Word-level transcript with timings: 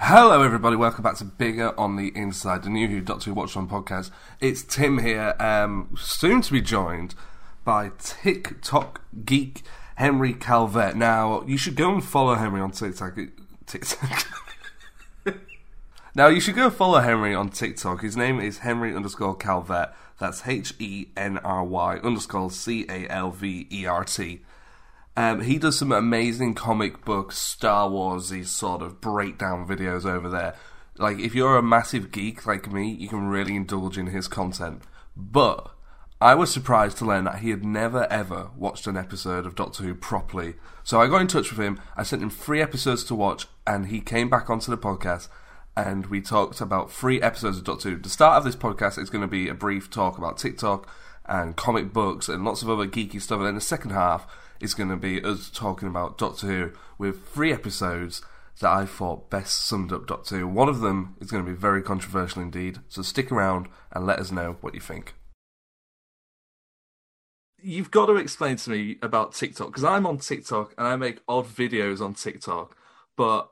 Hello, 0.00 0.42
everybody. 0.42 0.74
Welcome 0.74 1.04
back 1.04 1.14
to 1.18 1.24
Bigger 1.24 1.72
on 1.78 1.94
the 1.94 2.08
Inside, 2.16 2.64
the 2.64 2.68
new 2.68 3.00
Doctor 3.00 3.30
Who 3.30 3.34
Watch 3.34 3.56
On 3.56 3.68
podcast. 3.68 4.10
It's 4.40 4.64
Tim 4.64 4.98
here, 4.98 5.36
um, 5.38 5.94
soon 5.96 6.42
to 6.42 6.52
be 6.52 6.60
joined 6.60 7.14
by 7.64 7.92
TikTok 8.00 9.02
geek 9.24 9.62
Henry 9.94 10.32
Calvert. 10.32 10.96
Now, 10.96 11.44
you 11.46 11.56
should 11.56 11.76
go 11.76 11.92
and 11.94 12.04
follow 12.04 12.34
Henry 12.34 12.60
on 12.60 12.72
TikTok. 12.72 13.16
TikTok. 13.66 14.26
now, 16.16 16.26
you 16.26 16.40
should 16.40 16.56
go 16.56 16.70
follow 16.70 16.98
Henry 16.98 17.32
on 17.32 17.50
TikTok. 17.50 18.02
His 18.02 18.16
name 18.16 18.40
is 18.40 18.58
Henry 18.58 18.94
underscore 18.94 19.36
Calvert. 19.36 19.90
That's 20.18 20.44
H 20.44 20.74
E 20.80 21.06
N 21.16 21.38
R 21.38 21.62
Y 21.62 21.98
underscore 21.98 22.50
C 22.50 22.84
A 22.88 23.06
L 23.08 23.30
V 23.30 23.68
E 23.70 23.86
R 23.86 24.02
T. 24.02 24.42
Um, 25.16 25.42
he 25.42 25.58
does 25.58 25.78
some 25.78 25.92
amazing 25.92 26.54
comic 26.54 27.04
book 27.04 27.30
Star 27.30 27.88
Warsy 27.88 28.44
sort 28.44 28.82
of 28.82 29.00
breakdown 29.00 29.66
videos 29.66 30.04
over 30.04 30.28
there. 30.28 30.56
Like, 30.96 31.18
if 31.18 31.34
you're 31.34 31.56
a 31.56 31.62
massive 31.62 32.10
geek 32.10 32.46
like 32.46 32.72
me, 32.72 32.90
you 32.90 33.08
can 33.08 33.28
really 33.28 33.54
indulge 33.54 33.96
in 33.98 34.08
his 34.08 34.28
content. 34.28 34.82
But 35.16 35.70
I 36.20 36.34
was 36.34 36.52
surprised 36.52 36.96
to 36.98 37.04
learn 37.04 37.24
that 37.24 37.40
he 37.40 37.50
had 37.50 37.64
never 37.64 38.06
ever 38.10 38.50
watched 38.56 38.86
an 38.86 38.96
episode 38.96 39.46
of 39.46 39.54
Doctor 39.54 39.82
Who 39.82 39.94
properly. 39.94 40.54
So 40.82 41.00
I 41.00 41.06
got 41.06 41.20
in 41.20 41.26
touch 41.26 41.50
with 41.50 41.60
him. 41.60 41.80
I 41.96 42.02
sent 42.02 42.22
him 42.22 42.30
three 42.30 42.62
episodes 42.62 43.04
to 43.04 43.14
watch, 43.14 43.46
and 43.66 43.86
he 43.86 44.00
came 44.00 44.28
back 44.28 44.50
onto 44.50 44.70
the 44.70 44.78
podcast. 44.78 45.28
And 45.76 46.06
we 46.06 46.20
talked 46.20 46.60
about 46.60 46.92
three 46.92 47.20
episodes 47.20 47.58
of 47.58 47.64
Doctor 47.64 47.90
Who. 47.90 47.98
The 47.98 48.08
start 48.08 48.38
of 48.38 48.44
this 48.44 48.56
podcast 48.56 48.98
is 48.98 49.10
going 49.10 49.22
to 49.22 49.28
be 49.28 49.48
a 49.48 49.54
brief 49.54 49.90
talk 49.90 50.18
about 50.18 50.38
TikTok 50.38 50.88
and 51.26 51.56
comic 51.56 51.92
books 51.92 52.28
and 52.28 52.44
lots 52.44 52.62
of 52.62 52.70
other 52.70 52.86
geeky 52.86 53.20
stuff. 53.20 53.38
And 53.38 53.46
then 53.46 53.54
the 53.56 53.60
second 53.60 53.90
half 53.90 54.26
is 54.60 54.74
going 54.74 54.90
to 54.90 54.96
be 54.96 55.22
us 55.22 55.50
talking 55.50 55.88
about 55.88 56.18
Doctor 56.18 56.46
Who 56.46 56.72
with 56.98 57.26
three 57.28 57.52
episodes 57.52 58.22
that 58.60 58.70
I 58.70 58.86
thought 58.86 59.30
best 59.30 59.66
summed 59.66 59.92
up 59.92 60.06
Doctor 60.06 60.38
Who. 60.38 60.48
One 60.48 60.68
of 60.68 60.80
them 60.80 61.16
is 61.20 61.30
going 61.30 61.44
to 61.44 61.50
be 61.50 61.56
very 61.56 61.82
controversial 61.82 62.42
indeed, 62.42 62.78
so 62.88 63.02
stick 63.02 63.32
around 63.32 63.68
and 63.92 64.06
let 64.06 64.18
us 64.18 64.30
know 64.30 64.56
what 64.60 64.74
you 64.74 64.80
think. 64.80 65.14
You've 67.60 67.90
got 67.90 68.06
to 68.06 68.16
explain 68.16 68.56
to 68.56 68.70
me 68.70 68.98
about 69.00 69.32
TikTok 69.32 69.68
because 69.68 69.84
I'm 69.84 70.06
on 70.06 70.18
TikTok 70.18 70.74
and 70.76 70.86
I 70.86 70.96
make 70.96 71.20
odd 71.26 71.46
videos 71.46 72.04
on 72.04 72.14
TikTok, 72.14 72.76
but 73.16 73.48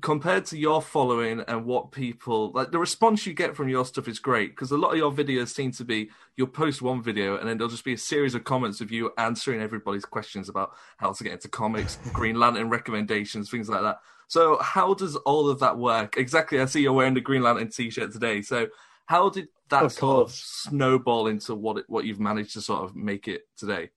compared 0.00 0.44
to 0.44 0.58
your 0.58 0.82
following 0.82 1.40
and 1.48 1.64
what 1.64 1.90
people 1.92 2.50
like 2.52 2.70
the 2.70 2.78
response 2.78 3.26
you 3.26 3.32
get 3.32 3.54
from 3.54 3.68
your 3.68 3.84
stuff 3.84 4.08
is 4.08 4.18
great 4.18 4.50
because 4.50 4.70
a 4.70 4.76
lot 4.76 4.92
of 4.92 4.98
your 4.98 5.12
videos 5.12 5.48
seem 5.48 5.70
to 5.70 5.84
be 5.84 6.08
you'll 6.36 6.46
post 6.46 6.82
one 6.82 7.02
video 7.02 7.36
and 7.36 7.48
then 7.48 7.56
there'll 7.56 7.70
just 7.70 7.84
be 7.84 7.92
a 7.92 7.98
series 7.98 8.34
of 8.34 8.44
comments 8.44 8.80
of 8.80 8.90
you 8.90 9.12
answering 9.18 9.60
everybody's 9.60 10.04
questions 10.04 10.48
about 10.48 10.72
how 10.96 11.12
to 11.12 11.24
get 11.24 11.32
into 11.32 11.48
comics 11.48 11.98
green 12.12 12.38
lantern 12.38 12.68
recommendations 12.68 13.50
things 13.50 13.68
like 13.68 13.82
that. 13.82 14.00
So 14.28 14.58
how 14.60 14.94
does 14.94 15.16
all 15.16 15.48
of 15.48 15.60
that 15.60 15.78
work? 15.78 16.16
Exactly 16.16 16.60
i 16.60 16.64
see 16.64 16.82
you're 16.82 16.92
wearing 16.92 17.14
the 17.14 17.20
green 17.20 17.42
lantern 17.42 17.70
t-shirt 17.70 18.12
today. 18.12 18.42
So 18.42 18.68
how 19.06 19.30
did 19.30 19.48
that 19.68 19.84
Of 19.84 19.92
sort 19.92 20.26
of 20.26 20.32
snowball 20.32 21.28
into 21.28 21.54
what 21.54 21.78
it, 21.78 21.84
what 21.88 22.04
you've 22.04 22.20
managed 22.20 22.54
to 22.54 22.60
sort 22.60 22.84
of 22.84 22.96
make 22.96 23.28
it 23.28 23.42
today? 23.56 23.90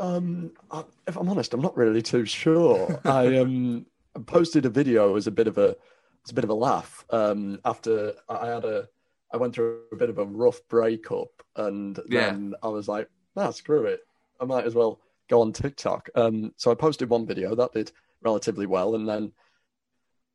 Um, 0.00 0.52
I, 0.70 0.84
if 1.06 1.16
I'm 1.16 1.28
honest, 1.28 1.54
I'm 1.54 1.60
not 1.60 1.76
really 1.76 2.02
too 2.02 2.24
sure. 2.24 3.00
I 3.04 3.38
um 3.38 3.86
posted 4.26 4.66
a 4.66 4.70
video 4.70 5.16
as 5.16 5.26
a 5.26 5.30
bit 5.30 5.46
of 5.46 5.58
a 5.58 5.76
it's 6.22 6.30
a 6.30 6.34
bit 6.34 6.44
of 6.44 6.50
a 6.50 6.54
laugh. 6.54 7.04
Um, 7.10 7.60
after 7.64 8.14
I 8.28 8.46
had 8.48 8.64
a 8.64 8.88
I 9.32 9.36
went 9.36 9.54
through 9.54 9.82
a 9.92 9.96
bit 9.96 10.08
of 10.10 10.18
a 10.18 10.24
rough 10.24 10.60
breakup, 10.68 11.30
and 11.56 11.98
Yeah. 12.08 12.30
then 12.30 12.54
I 12.62 12.68
was 12.68 12.88
like, 12.88 13.08
nah, 13.36 13.50
screw 13.50 13.84
it. 13.84 14.00
I 14.40 14.44
might 14.44 14.64
as 14.64 14.74
well 14.74 15.00
go 15.28 15.42
on 15.42 15.52
TikTok. 15.52 16.08
Um, 16.14 16.52
so 16.56 16.70
I 16.70 16.74
posted 16.74 17.10
one 17.10 17.26
video 17.26 17.54
that 17.54 17.72
did 17.72 17.92
relatively 18.22 18.66
well, 18.66 18.94
and 18.94 19.06
then 19.08 19.32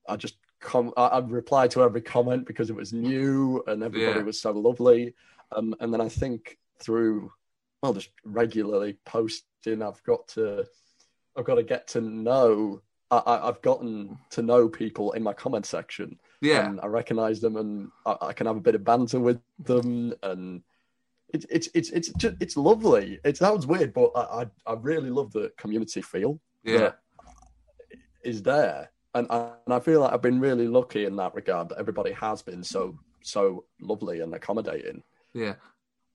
I 0.07 0.15
just 0.15 0.37
com- 0.59 0.93
I, 0.95 1.07
I 1.07 1.19
replied 1.19 1.71
to 1.71 1.83
every 1.83 2.01
comment 2.01 2.45
because 2.45 2.69
it 2.69 2.75
was 2.75 2.93
new 2.93 3.63
and 3.67 3.83
everybody 3.83 4.19
Yeah. 4.19 4.25
was 4.25 4.39
so 4.39 4.51
lovely. 4.51 5.13
Um, 5.51 5.75
and 5.79 5.93
then 5.93 6.01
I 6.01 6.09
think 6.09 6.57
through 6.79 7.31
well, 7.81 7.93
just 7.93 8.11
regularly 8.23 8.97
posting, 9.05 9.81
I've 9.81 10.01
got 10.03 10.27
to 10.29 10.65
I've 11.35 11.45
got 11.45 11.55
to 11.55 11.63
get 11.63 11.87
to 11.89 12.01
know. 12.01 12.81
I, 13.17 13.47
I've 13.47 13.61
gotten 13.61 14.17
to 14.31 14.41
know 14.41 14.67
people 14.67 15.11
in 15.13 15.23
my 15.23 15.33
comment 15.33 15.65
section, 15.65 16.17
yeah 16.41 16.67
and 16.67 16.79
I 16.81 16.87
recognize 16.87 17.39
them, 17.39 17.57
and 17.57 17.89
I, 18.05 18.15
I 18.21 18.33
can 18.33 18.47
have 18.47 18.57
a 18.57 18.61
bit 18.61 18.75
of 18.75 18.83
banter 18.83 19.19
with 19.19 19.39
them, 19.59 20.13
and 20.23 20.61
it's 21.33 21.45
it's 21.49 21.69
it's 21.73 21.89
it's 21.89 22.09
just, 22.13 22.35
it's 22.39 22.57
lovely. 22.57 23.19
It 23.23 23.37
sounds 23.37 23.67
weird, 23.67 23.93
but 23.93 24.11
I, 24.15 24.43
I 24.43 24.71
I 24.71 24.73
really 24.79 25.09
love 25.09 25.31
the 25.31 25.51
community 25.57 26.01
feel 26.01 26.39
yeah 26.63 26.91
is 28.23 28.41
there, 28.41 28.89
and 29.13 29.27
I, 29.29 29.51
and 29.65 29.73
I 29.73 29.79
feel 29.79 30.01
like 30.01 30.13
I've 30.13 30.21
been 30.21 30.39
really 30.39 30.67
lucky 30.67 31.05
in 31.05 31.15
that 31.17 31.35
regard. 31.35 31.69
That 31.69 31.79
everybody 31.79 32.11
has 32.13 32.41
been 32.41 32.63
so 32.63 32.97
so 33.21 33.65
lovely 33.81 34.21
and 34.21 34.33
accommodating. 34.33 35.03
Yeah, 35.33 35.55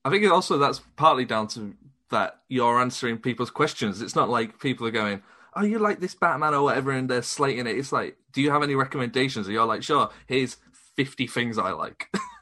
I 0.03 0.09
think 0.09 0.29
also 0.31 0.57
that's 0.57 0.81
partly 0.95 1.25
down 1.25 1.47
to 1.49 1.75
that 2.09 2.39
you're 2.47 2.79
answering 2.79 3.19
people's 3.19 3.51
questions. 3.51 4.01
It's 4.01 4.15
not 4.15 4.29
like 4.29 4.59
people 4.59 4.87
are 4.87 4.91
going, 4.91 5.21
"Oh, 5.55 5.63
you 5.63 5.79
like 5.79 5.99
this 5.99 6.15
Batman 6.15 6.53
or 6.53 6.63
whatever," 6.63 6.91
and 6.91 7.09
they're 7.09 7.21
slating 7.21 7.67
it. 7.67 7.77
It's 7.77 7.91
like, 7.91 8.17
"Do 8.33 8.41
you 8.41 8.51
have 8.51 8.63
any 8.63 8.75
recommendations?" 8.75 9.47
And 9.47 9.53
you're 9.53 9.65
like, 9.65 9.83
"Sure, 9.83 10.09
here's 10.27 10.57
fifty 10.95 11.27
things 11.27 11.57
I 11.57 11.71
like." 11.71 12.09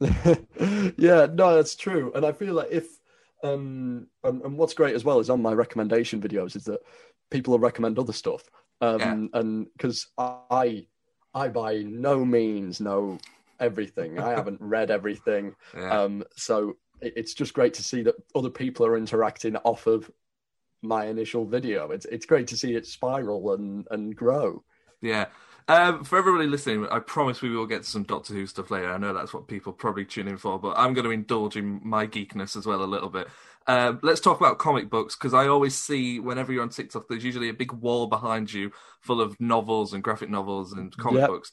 yeah, 0.00 1.26
no, 1.32 1.54
that's 1.54 1.76
true. 1.76 2.12
And 2.14 2.24
I 2.24 2.32
feel 2.32 2.54
like 2.54 2.68
if 2.70 2.88
um 3.42 4.06
and, 4.24 4.42
and 4.42 4.58
what's 4.58 4.74
great 4.74 4.94
as 4.94 5.04
well 5.04 5.18
is 5.18 5.30
on 5.30 5.42
my 5.42 5.52
recommendation 5.52 6.20
videos 6.20 6.56
is 6.56 6.64
that 6.64 6.80
people 7.30 7.52
will 7.52 7.58
recommend 7.58 7.98
other 7.98 8.12
stuff. 8.12 8.48
Um 8.80 9.30
and 9.34 9.66
because 9.76 10.08
I 10.18 10.86
I 11.34 11.48
by 11.48 11.78
no 11.78 12.24
means 12.24 12.80
know 12.80 13.18
everything. 13.58 14.18
I 14.18 14.30
haven't 14.30 14.60
read 14.62 14.90
everything. 14.90 15.54
yeah, 15.76 16.00
Um 16.02 16.24
so 16.36 16.76
it's 17.02 17.34
just 17.34 17.54
great 17.54 17.74
to 17.74 17.82
see 17.82 18.02
that 18.02 18.14
other 18.34 18.50
people 18.50 18.84
are 18.86 18.96
interacting 18.96 19.56
off 19.56 19.86
of 19.86 20.10
my 20.82 21.06
initial 21.06 21.44
video. 21.44 21.90
It's 21.90 22.06
it's 22.06 22.26
great 22.26 22.46
to 22.48 22.56
see 22.56 22.74
it 22.74 22.86
spiral 22.86 23.52
and 23.54 23.86
and 23.90 24.14
grow. 24.16 24.62
yeah. 25.00 25.26
Um, 25.68 26.02
for 26.02 26.18
everybody 26.18 26.48
listening, 26.48 26.88
I 26.90 26.98
promise 26.98 27.42
we 27.42 27.50
will 27.50 27.66
get 27.66 27.84
to 27.84 27.88
some 27.88 28.02
Doctor 28.02 28.34
Who 28.34 28.44
stuff 28.46 28.72
later. 28.72 28.92
I 28.92 28.98
know 28.98 29.14
that's 29.14 29.32
what 29.32 29.46
people 29.46 29.72
probably 29.72 30.04
tune 30.04 30.26
in 30.26 30.36
for, 30.36 30.58
but 30.58 30.76
I'm 30.76 30.94
going 30.94 31.04
to 31.04 31.12
indulge 31.12 31.56
in 31.56 31.80
my 31.84 32.08
geekness 32.08 32.56
as 32.56 32.66
well 32.66 32.82
a 32.82 32.86
little 32.86 33.08
bit. 33.08 33.28
Um, 33.68 34.00
let's 34.02 34.20
talk 34.20 34.40
about 34.40 34.58
comic 34.58 34.90
books 34.90 35.14
because 35.14 35.32
I 35.32 35.46
always 35.46 35.76
see 35.76 36.18
whenever 36.18 36.52
you're 36.52 36.64
on 36.64 36.70
TikTok, 36.70 37.06
there's 37.08 37.22
usually 37.22 37.50
a 37.50 37.54
big 37.54 37.70
wall 37.70 38.08
behind 38.08 38.52
you 38.52 38.72
full 39.00 39.20
of 39.20 39.38
novels 39.40 39.92
and 39.92 40.02
graphic 40.02 40.28
novels 40.28 40.72
and 40.72 40.96
comic 40.96 41.20
Yep. 41.20 41.28
books. 41.28 41.52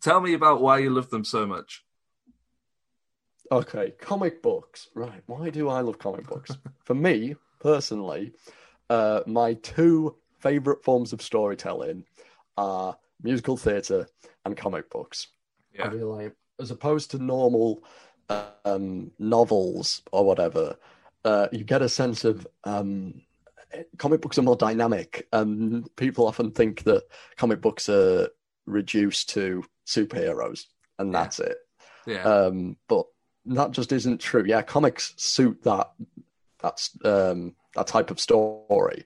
Tell 0.00 0.20
me 0.22 0.32
about 0.32 0.62
why 0.62 0.78
you 0.78 0.88
love 0.88 1.10
them 1.10 1.24
so 1.24 1.46
much. 1.46 1.84
Okay, 3.52 3.92
comic 4.00 4.42
books. 4.42 4.88
Right. 4.94 5.22
Why 5.26 5.50
do 5.50 5.68
I 5.68 5.80
love 5.80 5.98
comic 5.98 6.26
books? 6.26 6.52
For 6.84 6.94
me, 6.94 7.34
personally, 7.60 8.32
uh, 8.90 9.20
my 9.26 9.54
two 9.54 10.16
favorite 10.38 10.82
forms 10.84 11.12
of 11.12 11.22
storytelling 11.22 12.04
are 12.56 12.96
musical 13.22 13.56
theatre 13.56 14.06
and 14.44 14.56
comic 14.56 14.90
books. 14.90 15.28
I 15.80 15.84
Yeah, 15.84 16.04
like, 16.04 16.34
as 16.60 16.70
opposed 16.70 17.10
to 17.12 17.18
normal 17.18 17.82
um, 18.64 19.10
novels 19.18 20.02
or 20.12 20.24
whatever, 20.24 20.76
uh, 21.24 21.48
you 21.52 21.64
get 21.64 21.82
a 21.82 21.88
sense 21.88 22.24
of 22.24 22.46
um, 22.64 23.22
comic 23.98 24.20
books 24.20 24.38
are 24.38 24.42
more 24.42 24.56
dynamic. 24.56 25.28
Um, 25.32 25.86
people 25.96 26.26
often 26.26 26.50
think 26.50 26.82
that 26.84 27.04
comic 27.36 27.60
books 27.60 27.88
are 27.88 28.28
reduced 28.66 29.30
to 29.30 29.64
superheroes 29.86 30.66
and 30.98 31.12
Yeah. 31.12 31.18
that's 31.22 31.40
it. 31.40 31.58
yeah, 32.06 32.22
Um, 32.22 32.76
but 32.88 33.06
that 33.46 33.70
just 33.70 33.92
isn't 33.92 34.20
true. 34.20 34.44
Yeah, 34.46 34.62
comics 34.62 35.14
suit 35.16 35.62
that 35.62 35.90
that's 36.60 36.90
um, 37.04 37.54
that 37.78 37.86
type 37.86 38.10
of 38.10 38.20
story, 38.20 39.04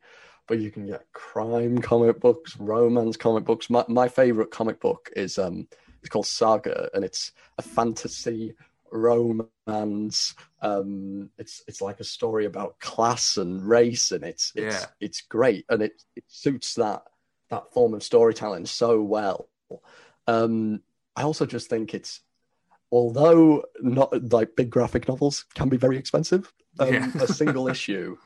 but 0.48 0.58
you 0.58 0.70
can 0.70 0.86
get 0.86 1.06
crime 1.12 1.78
comic 1.78 2.20
books, 2.20 2.56
romance 2.58 3.16
comic 3.16 3.44
books. 3.44 3.70
My 3.70 3.84
my 3.88 4.08
favorite 4.08 4.50
comic 4.50 4.80
book 4.80 5.10
is 5.14 5.38
um, 5.38 5.68
it's 6.00 6.08
called 6.08 6.26
Saga, 6.26 6.88
and 6.94 7.04
it's 7.04 7.32
a 7.58 7.62
fantasy 7.62 8.54
romance. 8.90 10.34
Um, 10.60 11.30
it's 11.38 11.62
it's 11.66 11.80
like 11.80 12.00
a 12.00 12.04
story 12.04 12.46
about 12.46 12.78
class 12.80 13.36
and 13.36 13.62
race, 13.66 14.10
and 14.10 14.24
it's 14.24 14.52
it's 14.56 14.82
Yeah. 14.82 14.86
it's 15.00 15.20
great, 15.22 15.64
and 15.68 15.82
it 15.82 16.02
it 16.16 16.24
suits 16.28 16.74
that 16.74 17.02
that 17.50 17.72
form 17.72 17.94
of 17.94 18.02
storytelling 18.02 18.66
so 18.66 19.02
well. 19.02 19.48
Um, 20.26 20.82
I 21.16 21.22
also 21.22 21.46
just 21.46 21.68
think 21.68 21.94
it's 21.94 22.20
although 22.90 23.64
not 23.80 24.32
like 24.32 24.56
big 24.56 24.70
graphic 24.70 25.08
novels 25.08 25.44
can 25.54 25.68
be 25.68 25.76
very 25.76 25.96
expensive. 25.98 26.52
Um, 26.78 26.92
Yeah. 26.92 27.08
a 27.20 27.26
single 27.42 27.68
issue 27.68 28.16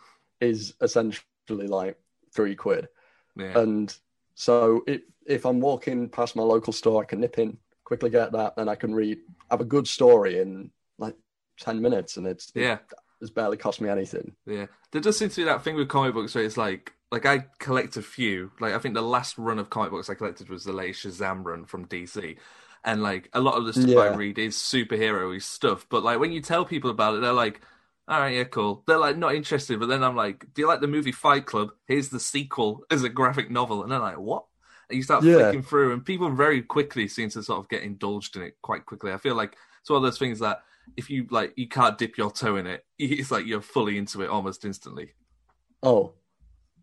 is 0.40 0.74
essentially 0.80 1.22
like 1.48 1.98
three 2.34 2.54
quid, 2.54 2.88
yeah, 3.36 3.58
and 3.58 3.94
so 4.34 4.82
if 4.86 5.02
if 5.26 5.44
I'm 5.44 5.60
walking 5.60 6.08
past 6.08 6.36
my 6.36 6.42
local 6.42 6.72
store, 6.72 7.02
I 7.02 7.06
can 7.06 7.20
nip 7.20 7.38
in, 7.38 7.58
quickly 7.84 8.10
get 8.10 8.32
that, 8.32 8.54
and 8.56 8.70
I 8.70 8.74
can 8.74 8.94
read, 8.94 9.18
have 9.50 9.60
a 9.60 9.64
good 9.64 9.88
story 9.88 10.38
in 10.38 10.70
like 10.98 11.16
ten 11.58 11.80
minutes, 11.80 12.16
and 12.16 12.26
it's 12.26 12.52
yeah. 12.54 12.78
it's 13.20 13.30
barely 13.30 13.56
cost 13.56 13.80
me 13.80 13.88
anything. 13.88 14.32
Yeah, 14.46 14.66
there 14.92 15.00
does 15.00 15.18
seem 15.18 15.30
to 15.30 15.36
be 15.36 15.44
that 15.44 15.62
thing 15.62 15.76
with 15.76 15.88
comic 15.88 16.14
books 16.14 16.34
where 16.34 16.44
it's 16.44 16.56
like 16.56 16.92
like 17.10 17.26
I 17.26 17.46
collect 17.58 17.96
a 17.96 18.02
few. 18.02 18.52
Like 18.60 18.74
I 18.74 18.78
think 18.78 18.94
the 18.94 19.02
last 19.02 19.38
run 19.38 19.58
of 19.58 19.70
comic 19.70 19.90
books 19.90 20.10
I 20.10 20.14
collected 20.14 20.48
was 20.48 20.64
the 20.64 20.72
latest 20.72 21.06
Shazam 21.06 21.44
run 21.44 21.64
from 21.64 21.86
DC. 21.86 22.36
And 22.84 23.02
like 23.02 23.28
a 23.32 23.40
lot 23.40 23.56
of 23.56 23.64
the 23.64 23.72
stuff 23.72 23.96
I 23.96 24.14
read 24.14 24.38
is 24.38 24.56
superhero 24.56 25.40
stuff. 25.42 25.86
But 25.88 26.04
like 26.04 26.20
when 26.20 26.32
you 26.32 26.40
tell 26.40 26.64
people 26.64 26.90
about 26.90 27.16
it, 27.16 27.20
they're 27.20 27.32
like, 27.32 27.60
all 28.08 28.20
right, 28.20 28.34
yeah, 28.36 28.44
cool. 28.44 28.84
They're 28.86 28.98
like 28.98 29.16
not 29.16 29.34
interested. 29.34 29.80
But 29.80 29.86
then 29.86 30.02
I'm 30.04 30.16
like, 30.16 30.46
do 30.54 30.62
you 30.62 30.68
like 30.68 30.80
the 30.80 30.86
movie 30.86 31.12
Fight 31.12 31.46
Club? 31.46 31.70
Here's 31.86 32.08
the 32.08 32.20
sequel 32.20 32.82
as 32.90 33.02
a 33.02 33.08
graphic 33.08 33.50
novel. 33.50 33.82
And 33.82 33.90
they're 33.90 33.98
like, 33.98 34.18
what? 34.18 34.44
And 34.88 34.96
you 34.96 35.02
start 35.02 35.24
Yeah. 35.24 35.32
flicking 35.32 35.62
through, 35.62 35.92
and 35.92 36.04
people 36.04 36.30
very 36.30 36.62
quickly 36.62 37.08
seem 37.08 37.30
to 37.30 37.42
sort 37.42 37.58
of 37.58 37.68
get 37.68 37.82
indulged 37.82 38.36
in 38.36 38.42
it 38.42 38.54
quite 38.62 38.86
quickly. 38.86 39.12
I 39.12 39.18
feel 39.18 39.34
like 39.34 39.56
it's 39.80 39.90
one 39.90 39.96
of 39.96 40.02
those 40.04 40.18
things 40.18 40.38
that 40.38 40.62
if 40.96 41.10
you 41.10 41.26
like, 41.30 41.52
you 41.56 41.68
can't 41.68 41.98
dip 41.98 42.16
your 42.16 42.30
toe 42.30 42.56
in 42.56 42.66
it. 42.66 42.84
It's 42.98 43.30
like 43.32 43.46
you're 43.46 43.60
fully 43.60 43.98
into 43.98 44.22
it 44.22 44.30
almost 44.30 44.64
instantly. 44.64 45.14
Oh, 45.82 46.14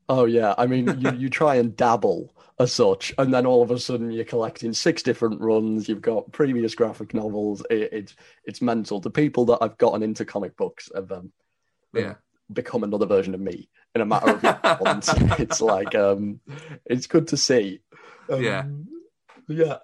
oh 0.09 0.25
yeah. 0.25 0.53
I 0.57 0.67
mean, 0.67 0.99
you, 0.99 1.11
you 1.13 1.29
try 1.29 1.55
and 1.55 1.75
dabble 1.75 2.33
as 2.59 2.71
such, 2.71 3.13
and 3.17 3.33
then 3.33 3.45
all 3.45 3.61
of 3.63 3.71
a 3.71 3.79
sudden 3.79 4.11
you're 4.11 4.25
collecting 4.25 4.73
six 4.73 5.01
different 5.03 5.41
runs. 5.41 5.89
You've 5.89 6.01
got 6.01 6.31
previous 6.31 6.75
graphic 6.75 7.13
novels. 7.13 7.63
It, 7.69 7.89
it's 7.91 8.15
it's 8.45 8.61
mental. 8.61 8.99
The 8.99 9.09
people 9.09 9.45
that 9.45 9.59
I've 9.61 9.77
gotten 9.77 10.03
into 10.03 10.25
comic 10.25 10.55
books 10.57 10.89
have 10.93 11.11
um, 11.11 11.31
Yeah. 11.93 12.15
become 12.51 12.83
another 12.83 13.05
version 13.05 13.33
of 13.33 13.39
me 13.41 13.69
in 13.95 14.01
a 14.01 14.05
matter 14.05 14.29
of 14.31 14.43
months. 14.81 15.09
it's 15.39 15.61
like 15.61 15.95
um, 15.95 16.39
it's 16.85 17.07
good 17.07 17.27
to 17.29 17.37
see. 17.37 17.81
Um, 18.29 18.43
Yeah. 18.43 18.65
yeah. 19.47 19.77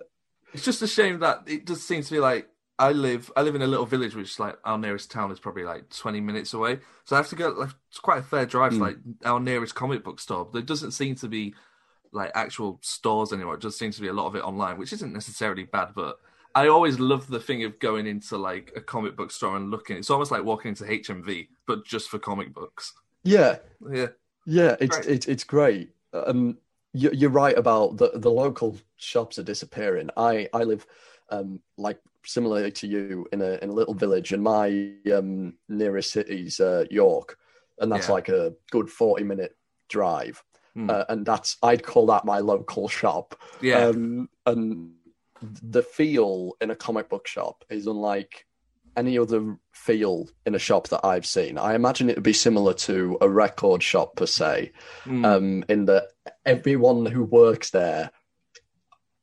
It's 0.54 0.66
just 0.66 0.81
a 0.81 0.88
shame 0.88 1.19
that 1.19 1.44
it 1.48 1.66
does 1.66 1.83
seem 1.86 2.01
to 2.04 2.12
be 2.12 2.19
like 2.19 2.48
I 2.80 2.92
live 2.94 3.31
I 3.36 3.42
live 3.42 3.56
in 3.56 3.62
a 3.62 3.68
little 3.68 3.86
village 3.86 4.16
which 4.16 4.31
is 4.31 4.40
like 4.40 4.58
our 4.64 4.78
nearest 4.78 5.12
town 5.12 5.31
is 5.31 5.40
probably 5.40 5.64
like 5.64 5.90
twenty 5.90 6.22
minutes 6.22 6.54
away. 6.54 6.80
So 7.06 7.16
I 7.16 7.20
have 7.20 7.28
to 7.30 7.36
go 7.36 7.50
like 7.50 7.70
it's 7.90 8.00
quite 8.00 8.20
a 8.20 8.24
fair 8.24 8.46
drive 8.46 8.72
to 8.72 8.78
Mm. 8.78 8.81
like 8.81 8.98
our 9.26 9.40
nearest 9.40 9.76
comic 9.76 10.04
book 10.04 10.20
store. 10.20 10.46
But 10.46 10.54
there 10.54 10.62
doesn't 10.62 10.92
seem 10.92 11.16
to 11.16 11.28
be 11.28 11.54
like 12.12 12.31
actual 12.34 12.80
stores 12.81 13.31
anymore. 13.34 13.56
It 13.56 13.62
just 13.62 13.78
seems 13.78 13.96
to 13.98 14.02
be 14.02 14.08
a 14.08 14.14
lot 14.14 14.28
of 14.28 14.36
it 14.36 14.44
online, 14.44 14.78
which 14.80 14.94
isn't 14.94 15.14
necessarily 15.14 15.64
bad, 15.66 15.90
but 15.94 16.18
I 16.56 16.68
always 16.68 17.00
love 17.00 17.28
the 17.28 17.40
thing 17.40 17.64
of 17.66 17.78
going 17.80 18.08
into 18.08 18.36
like 18.38 18.72
a 18.76 18.81
comic 18.81 19.16
book 19.16 19.30
store 19.31 19.56
and 19.58 19.70
looking. 19.70 19.98
It's 19.98 20.10
almost 20.10 20.31
like 20.31 20.44
walking 20.44 20.70
into 20.70 20.86
HMV, 20.86 21.50
but 21.68 21.86
just 21.86 22.10
for 22.10 22.18
comic 22.18 22.54
books. 22.54 22.94
Yeah. 23.24 23.58
Yeah. 23.92 24.08
Yeah, 24.46 24.76
it's 24.80 24.98
Right. 24.98 25.06
it's 25.08 25.28
it's 25.28 25.44
great. 25.44 25.92
Um, 26.14 26.58
you, 26.94 27.12
you're 27.14 27.30
right 27.30 27.56
about 27.58 27.98
the 27.98 28.12
the 28.16 28.31
local 28.31 28.78
shops 28.96 29.38
are 29.38 29.44
disappearing. 29.44 30.10
I 30.18 30.50
I 30.54 30.64
live 30.64 30.88
um 31.30 31.60
like 31.78 32.00
similarly 32.25 32.71
to 32.71 32.88
you 32.88 33.27
in 33.31 33.42
a 33.42 33.57
in 33.62 33.69
a 33.69 33.74
little 33.74 33.94
village, 33.94 34.33
and 34.33 34.44
my 34.44 34.92
um 35.13 35.54
nearest 35.68 36.12
city's 36.12 36.60
uh, 36.60 36.86
York, 36.92 37.38
and 37.80 37.92
that's 37.92 38.07
Yeah. 38.07 38.13
like 38.13 38.30
a 38.30 38.54
good 38.71 38.89
forty 38.89 39.24
minute 39.24 39.56
drive. 39.89 40.44
Hmm. 40.75 40.89
Uh, 40.89 41.04
and 41.10 41.25
that's 41.25 41.57
I'd 41.63 41.83
call 41.83 42.06
that 42.07 42.25
my 42.25 42.39
local 42.39 42.88
shop. 42.88 43.36
Yeah. 43.62 43.86
Um, 43.88 44.30
and 44.45 44.92
the 45.42 45.81
feel 45.83 46.54
in 46.62 46.69
a 46.69 46.75
comic 46.75 47.10
book 47.10 47.25
shop 47.27 47.63
is 47.69 47.88
unlike 47.88 48.45
any 48.98 49.18
other 49.18 49.57
feel 49.71 50.27
in 50.45 50.54
a 50.56 50.60
shop 50.60 50.89
that 50.89 51.06
I've 51.06 51.25
seen. 51.25 51.57
I 51.57 51.74
imagine 51.75 52.10
it 52.10 52.16
would 52.18 52.24
be 52.24 52.33
similar 52.33 52.74
to 52.74 53.18
a 53.21 53.30
record 53.30 53.81
shop 53.81 54.18
per 54.18 54.25
se, 54.25 54.74
Mm. 55.06 55.25
um, 55.25 55.63
in 55.69 55.86
that 55.86 56.10
everyone 56.45 57.06
who 57.06 57.24
works 57.24 57.69
there 57.69 58.12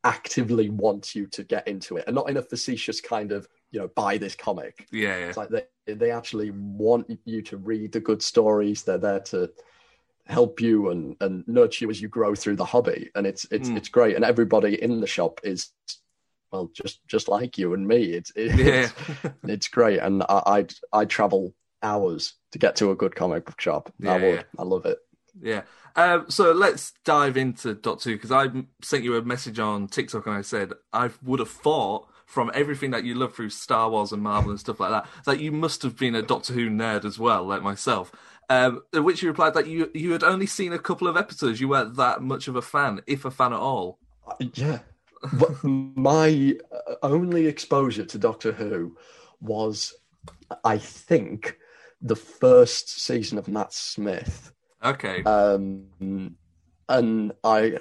actively 0.06 0.68
want 0.70 1.14
you 1.14 1.26
to 1.28 1.42
get 1.44 1.66
into 1.68 1.96
it, 1.96 2.04
and 2.06 2.14
not 2.14 2.28
in 2.30 2.36
a 2.36 2.42
facetious 2.42 3.00
kind 3.00 3.32
of 3.32 3.46
you 3.72 3.80
know 3.80 3.88
buy 3.88 4.16
this 4.18 4.34
comic. 4.34 4.86
yeah, 4.92 5.18
yeah. 5.18 5.26
It's 5.28 5.36
like 5.36 5.50
they 5.50 5.94
they 5.94 6.10
actually 6.10 6.50
want 6.50 7.10
you 7.24 7.42
to 7.42 7.56
read 7.56 7.92
the 7.92 8.00
good 8.00 8.22
stories. 8.22 8.82
They're 8.82 8.98
there 8.98 9.20
to 9.32 9.50
help 10.26 10.60
you 10.60 10.90
and 10.90 11.16
and 11.20 11.46
nurture 11.46 11.84
you 11.84 11.90
as 11.90 12.00
you 12.00 12.08
grow 12.08 12.34
through 12.34 12.56
the 12.56 12.64
hobby, 12.64 13.10
and 13.14 13.26
it's 13.26 13.44
it's 13.50 13.68
Mm. 13.68 13.76
it's 13.78 13.88
great. 13.88 14.16
And 14.16 14.24
everybody 14.24 14.80
in 14.82 15.00
the 15.00 15.06
shop 15.06 15.40
is 15.44 15.70
well 16.52 16.70
just 16.74 17.06
just 17.08 17.28
like 17.28 17.58
you 17.58 17.74
and 17.74 17.86
me. 17.86 18.00
It's 18.18 18.32
it, 18.36 18.54
Yeah. 18.58 18.88
it's, 18.88 18.92
it's 19.54 19.68
great, 19.68 19.98
and 20.00 20.22
I 20.28 20.66
I 20.92 21.04
travel 21.04 21.54
hours 21.82 22.34
to 22.52 22.58
get 22.58 22.74
to 22.76 22.90
a 22.90 22.96
good 22.96 23.14
comic 23.14 23.44
book 23.44 23.60
shop. 23.60 23.92
I 24.06 24.14
would. 24.16 24.22
yeah. 24.36 24.42
I 24.58 24.62
love 24.62 24.86
it. 24.86 24.98
Yeah. 25.40 25.62
Um, 25.94 26.26
so 26.28 26.52
let's 26.52 26.92
dive 27.04 27.36
into 27.36 27.74
Dot 27.74 28.00
Two 28.00 28.16
because 28.16 28.32
I 28.32 28.48
sent 28.82 29.04
you 29.04 29.16
a 29.16 29.22
message 29.22 29.58
on 29.58 29.88
TikTok 29.88 30.26
and 30.26 30.36
I 30.36 30.42
said 30.42 30.72
I 30.92 31.10
would 31.22 31.40
have 31.40 31.50
thought 31.50 32.08
from 32.26 32.50
everything 32.54 32.90
that 32.90 33.04
you 33.04 33.14
love 33.14 33.34
through 33.34 33.50
Star 33.50 33.88
Wars 33.88 34.12
and 34.12 34.22
Marvel 34.22 34.50
and 34.50 34.60
stuff 34.60 34.80
like 34.80 34.90
that 34.90 35.06
that 35.24 35.40
you 35.40 35.52
must 35.52 35.82
have 35.82 35.96
been 35.96 36.14
a 36.14 36.22
Doctor 36.22 36.52
Who 36.52 36.68
nerd 36.68 37.04
as 37.04 37.18
well, 37.18 37.44
like 37.44 37.62
myself. 37.62 38.12
Um, 38.48 38.82
which 38.92 39.22
you 39.22 39.28
replied 39.28 39.54
that 39.54 39.66
you 39.66 39.90
you 39.94 40.12
had 40.12 40.22
only 40.22 40.46
seen 40.46 40.72
a 40.72 40.78
couple 40.78 41.08
of 41.08 41.16
episodes. 41.16 41.60
You 41.60 41.68
weren't 41.68 41.96
that 41.96 42.22
much 42.22 42.46
of 42.46 42.56
a 42.56 42.62
fan, 42.62 43.00
if 43.06 43.24
a 43.24 43.30
fan 43.30 43.52
at 43.52 43.58
all. 43.58 43.98
Yeah. 44.54 44.80
but 45.32 45.62
my 45.64 46.56
uh, 46.72 46.94
only 47.02 47.46
exposure 47.46 48.04
to 48.04 48.18
Doctor 48.18 48.52
Who 48.52 48.96
was, 49.40 49.94
I 50.64 50.78
think, 50.78 51.58
the 52.00 52.16
first 52.16 53.00
season 53.00 53.38
of 53.38 53.48
Matt 53.48 53.72
Smith. 53.72 54.52
Okay. 54.86 55.22
Um, 55.24 56.36
and 56.88 57.32
I, 57.44 57.78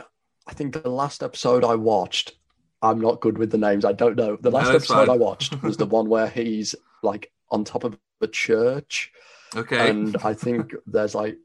I 0.48 0.54
think 0.54 0.82
the 0.82 0.90
last 0.90 1.24
episode 1.24 1.64
I 1.64 1.76
watched, 1.76 2.36
I'm 2.82 3.00
not 3.00 3.22
good 3.22 3.38
with 3.38 3.52
the 3.52 3.58
names. 3.58 3.86
I 3.86 3.94
don't 3.94 4.16
know. 4.16 4.38
The 4.40 4.52
last 4.52 4.72
that's 4.72 4.86
episode 4.86 5.08
fine. 5.08 5.10
I 5.10 5.18
watched 5.18 5.62
was 5.64 5.78
the 5.78 5.86
one 5.86 6.10
where 6.10 6.28
he's 6.28 6.76
like 7.04 7.32
on 7.52 7.64
top 7.64 7.84
of 7.84 7.98
a 8.22 8.28
church, 8.28 9.12
okay. 9.56 9.90
and 9.90 10.16
I 10.24 10.34
think 10.34 10.74
there's 10.88 11.16
like, 11.16 11.38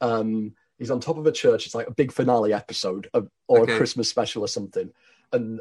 um, 0.00 0.54
he's 0.78 0.90
on 0.90 1.00
top 1.00 1.18
of 1.18 1.26
a 1.26 1.32
church. 1.32 1.66
It's 1.66 1.74
like 1.74 1.88
a 1.88 1.92
big 1.94 2.12
finale 2.12 2.52
episode 2.52 3.08
of, 3.14 3.28
or 3.48 3.60
Okay. 3.60 3.74
a 3.74 3.76
Christmas 3.76 4.08
special 4.08 4.42
or 4.44 4.48
something, 4.48 4.90
and 5.32 5.60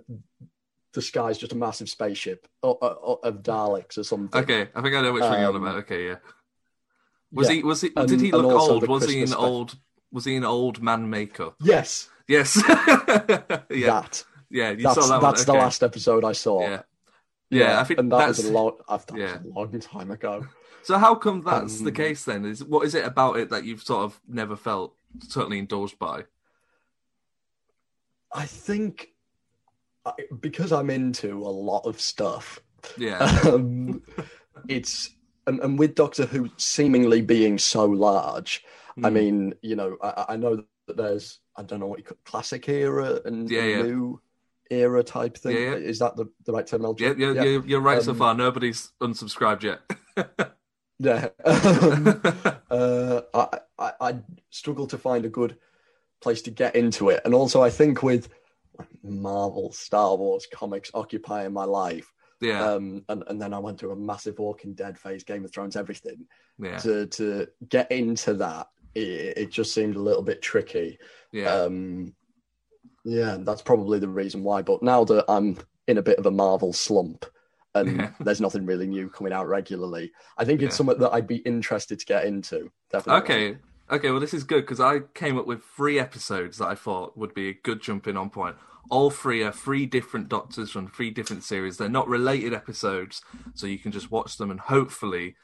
the 0.94 1.02
sky's 1.02 1.38
just 1.38 1.52
a 1.52 1.56
massive 1.56 1.90
spaceship 1.90 2.48
or, 2.64 2.78
of 2.82 3.44
Daleks 3.44 3.98
or 3.98 4.04
something. 4.04 4.42
okay. 4.42 4.70
I 4.74 4.82
think 4.82 4.96
I 4.96 5.02
know 5.02 5.14
which 5.14 5.22
one 5.24 5.40
you're 5.40 5.50
on 5.50 5.56
Um, 5.56 5.64
about. 5.64 5.76
Okay. 5.80 6.08
Yeah. 6.08 6.16
Was 7.32 7.50
Yeah. 7.50 7.56
he? 7.56 7.64
Was 7.64 7.82
he? 7.82 7.90
Did 7.90 8.22
he 8.22 8.32
look 8.32 8.46
old? 8.46 8.84
the 8.84 8.88
Was 8.88 9.06
he 9.10 9.16
in 9.16 9.28
Christmas 9.28 9.40
old? 9.40 9.78
Was 10.12 10.26
he 10.26 10.36
in 10.36 10.44
old 10.46 10.82
man 10.82 11.10
makeup? 11.10 11.56
Yes, 11.62 12.10
Yes. 12.28 12.62
yeah. 12.68 13.58
that. 13.70 14.24
Yeah. 14.50 14.72
You 14.72 14.84
That's 14.84 14.96
saw 14.96 15.08
that 15.08 15.22
that's 15.22 15.46
the 15.46 15.54
last 15.54 15.84
episode 15.84 16.24
I 16.24 16.32
saw. 16.34 16.62
Yeah. 16.62 16.82
Yeah, 17.50 17.80
I 17.80 17.84
think 17.86 18.00
and 18.00 18.12
that 18.12 18.28
was 18.28 18.44
a 18.46 18.52
long. 18.52 18.74
That 18.90 19.12
was 19.12 19.20
yeah. 19.22 19.40
a 19.40 19.48
long 19.48 19.80
time 19.80 20.12
ago. 20.12 20.46
So 20.84 20.98
how 20.98 21.16
come 21.16 21.42
that's 21.42 21.80
the 21.82 21.90
Um, 21.90 21.96
case 21.96 22.24
then? 22.26 22.46
Is 22.46 22.64
what 22.64 22.86
is 22.86 22.96
it 22.96 23.06
about 23.06 23.38
it 23.38 23.50
that 23.50 23.64
you've 23.66 23.84
sort 23.84 24.04
of 24.06 24.20
never 24.28 24.56
felt 24.56 24.96
certainly 25.28 25.60
indulged 25.60 25.98
by? 26.00 26.24
I 28.34 28.46
think 28.46 29.10
because 30.40 30.72
I'm 30.72 30.90
into 30.90 31.42
a 31.42 31.50
lot 31.50 31.86
of 31.86 32.00
stuff. 32.00 32.62
Yeah. 32.98 33.20
Um, 33.46 34.02
it's 34.68 35.10
and, 35.48 35.60
and 35.62 35.80
with 35.80 35.96
Doctor 35.96 36.26
Who 36.26 36.50
seemingly 36.58 37.22
being 37.22 37.58
so 37.58 37.86
large. 37.86 38.64
I 39.04 39.10
Hmm. 39.10 39.14
mean, 39.16 39.54
you 39.62 39.76
know, 39.76 39.98
I, 40.02 40.26
I 40.30 40.38
know 40.38 40.64
that 40.88 40.98
there's 40.98 41.40
I 41.56 41.64
don't 41.64 41.80
know 41.80 41.88
what 41.88 42.00
you 42.00 42.06
call 42.06 42.18
classic 42.26 42.68
era 42.70 43.20
and 43.26 43.50
Yeah, 43.50 43.64
yeah. 43.64 43.82
new 43.84 44.22
era 44.70 45.04
type 45.04 45.38
thing. 45.38 45.56
Yeah, 45.56 45.72
yeah. 45.72 45.76
Is 45.76 46.00
that 46.00 46.16
the, 46.16 46.26
the 46.46 46.52
right 46.54 46.66
terminology? 46.68 47.06
yeah, 47.06 47.14
yeah, 47.18 47.44
You're, 47.44 47.66
you're 47.66 47.80
right 47.82 48.02
so 48.02 48.12
Um, 48.12 48.18
far. 48.18 48.34
Nobody's 48.36 48.92
unsubscribed 49.02 49.64
yet. 49.64 49.80
Yeah. 51.00 51.30
Um, 51.46 52.22
uh, 52.72 53.22
I, 53.34 53.60
I 53.78 53.92
I 54.02 54.16
struggle 54.50 54.88
to 54.88 54.98
find 54.98 55.26
a 55.26 55.30
good 55.30 55.58
place 56.22 56.42
to 56.44 56.52
get 56.52 56.76
into 56.76 57.10
it, 57.10 57.22
and 57.26 57.34
also 57.34 57.62
I 57.62 57.70
think 57.70 58.04
with 58.04 58.30
Marvel, 59.04 59.72
Star 59.72 60.16
Wars 60.18 60.48
comics 60.52 60.92
occupying 60.94 61.54
my 61.54 61.66
life, 61.66 62.12
yeah, 62.42 62.64
um, 62.74 63.04
and 63.10 63.24
and 63.28 63.42
then 63.42 63.54
I 63.54 63.60
went 63.60 63.80
through 63.80 63.92
a 63.92 63.96
massive 63.96 64.40
Walking 64.40 64.74
Dead 64.74 64.98
phase, 64.98 65.24
Game 65.24 65.44
of 65.46 65.52
Thrones, 65.52 65.76
everything. 65.76 66.26
yeah, 66.60 66.78
To 66.78 67.08
to 67.08 67.48
get 67.70 67.92
into 67.92 68.34
that, 68.36 68.68
it, 68.96 69.38
it 69.38 69.50
just 69.52 69.74
seemed 69.74 69.96
a 69.96 70.02
little 70.02 70.24
bit 70.24 70.42
tricky. 70.42 70.98
yeah. 71.32 71.52
Um, 71.54 72.14
yeah, 73.04 73.38
that's 73.40 73.62
probably 73.62 74.00
the 74.00 74.08
reason 74.10 74.44
why. 74.44 74.62
But 74.62 74.84
now 74.84 75.04
that 75.06 75.26
I'm 75.30 75.58
in 75.88 75.98
a 75.98 76.02
bit 76.02 76.20
of 76.20 76.26
a 76.26 76.32
Marvel 76.32 76.74
slump 76.74 77.26
and 77.74 77.98
Yeah. 77.98 78.12
there's 78.20 78.42
nothing 78.42 78.66
really 78.66 78.88
new 78.88 79.10
coming 79.10 79.32
out 79.32 79.48
regularly, 79.48 80.12
I 80.38 80.44
think 80.46 80.62
it's 80.62 80.74
Yeah. 80.74 80.78
something 80.78 81.00
that 81.00 81.14
I'd 81.14 81.28
be 81.28 81.38
interested 81.38 82.00
to 82.00 82.06
get 82.06 82.26
into. 82.26 82.70
Definitely. 82.92 83.22
Okay. 83.22 83.58
Okay, 83.90 84.12
well, 84.12 84.20
this 84.20 84.34
is 84.34 84.44
good 84.44 84.62
because 84.62 84.80
I 84.82 85.00
came 85.14 85.38
up 85.38 85.46
with 85.46 85.64
three 85.64 85.98
episodes 85.98 86.58
that 86.58 86.68
I 86.68 86.76
thought 86.76 87.18
would 87.18 87.34
be 87.34 87.50
a 87.50 87.54
good 87.54 87.82
jumping 87.82 88.18
on 88.18 88.30
point. 88.30 88.58
All 88.90 89.10
three 89.10 89.44
are 89.44 89.52
three 89.52 89.86
different 89.86 90.30
doctors 90.30 90.72
from 90.72 90.88
three 90.88 91.10
different 91.10 91.44
series. 91.44 91.78
They're 91.78 91.90
not 91.90 92.08
related 92.08 92.54
episodes, 92.54 93.22
so 93.54 93.66
you 93.68 93.78
can 93.80 93.92
just 93.92 94.12
watch 94.12 94.38
them 94.38 94.52
and 94.52 94.60
hopefully 94.60 95.36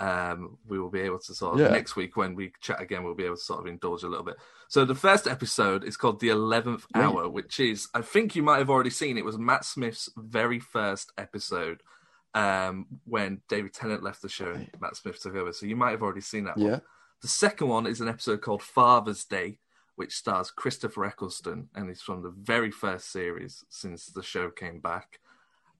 um, 0.00 0.58
we 0.66 0.80
will 0.80 0.90
be 0.90 1.00
able 1.00 1.18
to 1.20 1.34
sort 1.34 1.54
of 1.54 1.60
Yeah. 1.60 1.68
next 1.68 1.94
week 1.94 2.16
when 2.16 2.34
we 2.34 2.52
chat 2.60 2.80
again, 2.80 3.04
we'll 3.04 3.14
be 3.14 3.24
able 3.24 3.36
to 3.36 3.42
sort 3.42 3.60
of 3.60 3.66
indulge 3.66 4.02
a 4.02 4.08
little 4.08 4.24
bit. 4.24 4.36
So 4.68 4.84
the 4.84 4.94
first 4.96 5.28
episode 5.28 5.84
is 5.84 5.96
called 5.96 6.18
The 6.18 6.30
Eleventh 6.30 6.86
Right. 6.94 7.04
Hour, 7.04 7.28
which 7.28 7.60
is 7.60 7.88
I 7.94 8.02
think 8.02 8.34
you 8.34 8.42
might 8.42 8.58
have 8.58 8.70
already 8.70 8.90
seen. 8.90 9.16
It 9.16 9.24
was 9.24 9.38
Matt 9.38 9.64
Smith's 9.64 10.08
very 10.16 10.58
first 10.58 11.12
episode 11.18 11.82
um, 12.34 12.86
when 13.04 13.42
David 13.48 13.74
Tennant 13.74 14.02
left 14.02 14.22
the 14.22 14.28
show 14.28 14.52
and 14.52 14.68
Matt 14.80 14.96
Smith 14.96 15.20
took 15.22 15.36
over. 15.36 15.52
So 15.52 15.66
you 15.66 15.76
might 15.76 15.90
have 15.90 16.02
already 16.02 16.20
seen 16.22 16.44
that 16.44 16.56
one. 16.56 16.66
The 17.22 17.28
second 17.28 17.68
one 17.68 17.86
is 17.86 18.00
an 18.00 18.08
episode 18.08 18.42
called 18.42 18.62
Father's 18.62 19.24
Day, 19.24 19.58
which 19.94 20.12
stars 20.12 20.50
Christopher 20.50 21.04
Eccleston 21.04 21.68
and 21.74 21.88
is 21.88 22.02
from 22.02 22.22
the 22.22 22.30
very 22.30 22.72
first 22.72 23.12
series 23.12 23.64
since 23.68 24.06
the 24.06 24.24
show 24.24 24.50
came 24.50 24.80
back. 24.80 25.20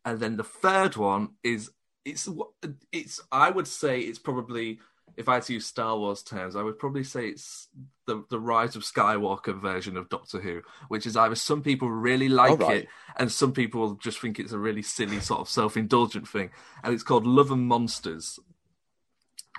And 0.05 0.21
then 0.21 0.37
the 0.37 0.45
third 0.45 0.97
one 0.97 1.31
is 1.43 1.71
it's 2.05 2.29
it's 2.93 3.21
I 3.31 3.51
would 3.51 3.67
say 3.67 4.01
it's 4.01 4.19
probably 4.19 4.81
if 5.17 5.29
I 5.29 5.35
had 5.35 5.43
to 5.45 5.55
use 5.55 5.67
Star 5.67 5.99
Wars 5.99 6.23
terms, 6.23 6.57
I 6.57 6.63
would 6.63 6.79
probably 6.79 7.05
say 7.05 7.29
it's 7.29 7.69
the 8.07 8.25
the 8.31 8.41
Rise 8.41 8.77
of 8.77 8.83
Skywalker 8.83 9.61
version 9.61 9.97
of 9.97 10.09
Doctor 10.09 10.41
Who, 10.41 10.63
which 10.89 11.07
is 11.07 11.17
either 11.17 11.35
some 11.35 11.63
people 11.63 11.91
really 11.91 12.29
like 12.29 12.61
right. 12.61 12.77
it 12.79 12.89
and 13.17 13.31
some 13.31 13.53
people 13.53 13.95
just 13.95 14.21
think 14.21 14.39
it's 14.39 14.53
a 14.53 14.59
really 14.59 14.83
silly 14.83 15.21
sort 15.21 15.41
of 15.41 15.49
self 15.49 15.77
indulgent 15.77 16.29
thing, 16.29 16.51
and 16.83 16.95
it's 16.95 17.03
called 17.03 17.27
Love 17.27 17.51
and 17.51 17.67
Monsters. 17.67 18.39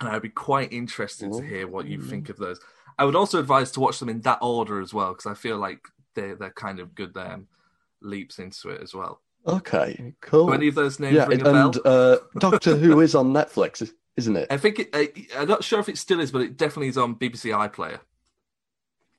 And 0.00 0.08
I'd 0.08 0.22
be 0.22 0.28
quite 0.28 0.72
interested 0.72 1.32
to 1.32 1.42
hear 1.42 1.68
what 1.68 1.86
you 1.86 2.02
think 2.02 2.28
of 2.28 2.36
those. 2.36 2.60
I 2.98 3.04
would 3.04 3.16
also 3.16 3.38
advise 3.38 3.70
to 3.72 3.80
watch 3.80 3.98
them 3.98 4.08
in 4.08 4.20
that 4.22 4.38
order 4.42 4.80
as 4.80 4.92
well, 4.92 5.12
because 5.12 5.26
I 5.26 5.34
feel 5.34 5.58
like 5.58 5.80
they're 6.14 6.34
they're 6.34 6.50
kind 6.50 6.80
of 6.80 6.94
good 6.94 7.16
um, 7.16 7.48
leaps 8.02 8.38
into 8.38 8.70
it 8.70 8.82
as 8.82 8.94
well. 8.94 9.20
Okay, 9.46 10.14
cool. 10.20 10.46
Do 10.46 10.54
any 10.54 10.68
of 10.68 10.74
those 10.74 10.98
names 10.98 11.14
yeah, 11.14 11.26
ring 11.26 11.40
a 11.40 11.44
bell? 11.44 11.66
and 11.66 11.86
uh, 11.86 12.16
Doctor 12.38 12.76
Who 12.76 13.00
is 13.00 13.14
on 13.14 13.32
Netflix, 13.32 13.88
isn't 14.16 14.36
it? 14.36 14.46
I 14.50 14.56
think 14.56 14.78
it, 14.78 14.90
I, 14.94 15.12
I'm 15.36 15.48
not 15.48 15.64
sure 15.64 15.80
if 15.80 15.88
it 15.88 15.98
still 15.98 16.20
is, 16.20 16.32
but 16.32 16.42
it 16.42 16.56
definitely 16.56 16.88
is 16.88 16.98
on 16.98 17.16
BBC 17.16 17.52
iPlayer. 17.52 18.00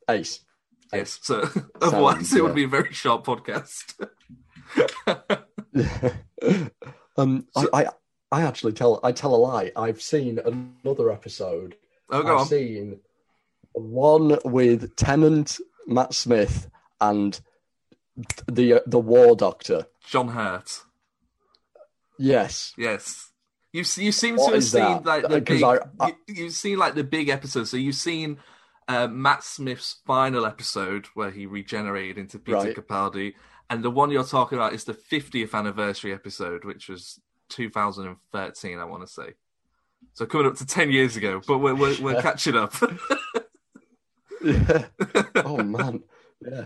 Ace. 0.09 0.39
Yes, 0.93 1.19
so 1.21 1.47
otherwise 1.81 2.31
it 2.31 2.37
yeah. 2.37 2.43
would 2.43 2.55
be 2.55 2.63
a 2.63 2.67
very 2.67 2.93
short 2.93 3.23
podcast. 3.23 3.93
um, 7.17 7.47
So- 7.55 7.69
I, 7.73 7.83
I, 7.83 7.89
I 8.31 8.41
actually 8.41 8.73
tell 8.73 8.99
I 9.03 9.11
tell 9.11 9.33
a 9.33 9.37
lie. 9.37 9.71
I've 9.75 10.01
seen 10.01 10.39
another 10.39 11.11
episode. 11.11 11.75
oh, 12.09 12.21
go 12.23 12.33
I've 12.35 12.41
on. 12.41 12.47
seen 12.47 12.99
one 13.73 14.37
with 14.45 14.95
Tennant, 14.95 15.57
Matt 15.87 16.13
Smith, 16.13 16.69
and 17.01 17.39
the 18.47 18.81
the 18.85 18.99
War 18.99 19.35
Doctor. 19.35 19.87
John 20.07 20.29
Hurt. 20.29 20.81
Yes. 22.17 22.73
Yes. 22.77 23.31
You 23.73 23.83
you 23.97 24.11
seem 24.11 24.37
What 24.37 24.49
to 24.49 24.55
have 24.55 24.63
seen 24.63 24.81
that? 24.81 25.05
like 25.05 25.27
the 25.27 25.41
big. 25.41 25.63
I- 25.63 25.79
I- 25.99 26.07
you, 26.07 26.15
you've 26.45 26.53
seen 26.53 26.77
like 26.77 26.95
the 26.95 27.03
big 27.03 27.29
episode. 27.29 27.65
So 27.67 27.75
you've 27.77 27.95
seen 27.95 28.37
uh, 28.87 29.07
Matt 29.07 29.43
Smith's 29.43 29.97
final 30.05 30.45
episode 30.45 31.07
where 31.13 31.31
he 31.31 31.45
regenerated 31.45 32.17
into 32.17 32.39
Peter 32.39 32.57
Right. 32.57 32.75
Capaldi, 32.75 33.33
and 33.69 33.83
the 33.83 33.89
one 33.91 34.11
you're 34.11 34.23
talking 34.23 34.57
about 34.57 34.73
is 34.73 34.85
the 34.85 34.93
50th 34.93 35.53
anniversary 35.53 36.13
episode, 36.13 36.63
which 36.63 36.87
was 36.87 37.19
2013, 37.49 38.79
I 38.79 38.83
want 38.85 39.05
to 39.05 39.11
say. 39.11 39.33
So 40.13 40.25
coming 40.25 40.47
up 40.47 40.55
to 40.57 40.65
10 40.65 40.91
years 40.91 41.15
ago, 41.17 41.41
but 41.45 41.57
we're 41.59 41.75
we're, 41.75 41.99
we're 42.01 42.13
Yeah. 42.15 42.21
catching 42.21 42.55
up. 42.55 42.73
Yeah. 44.43 44.85
oh 45.35 45.57
man. 45.63 46.03
Yeah. 46.45 46.65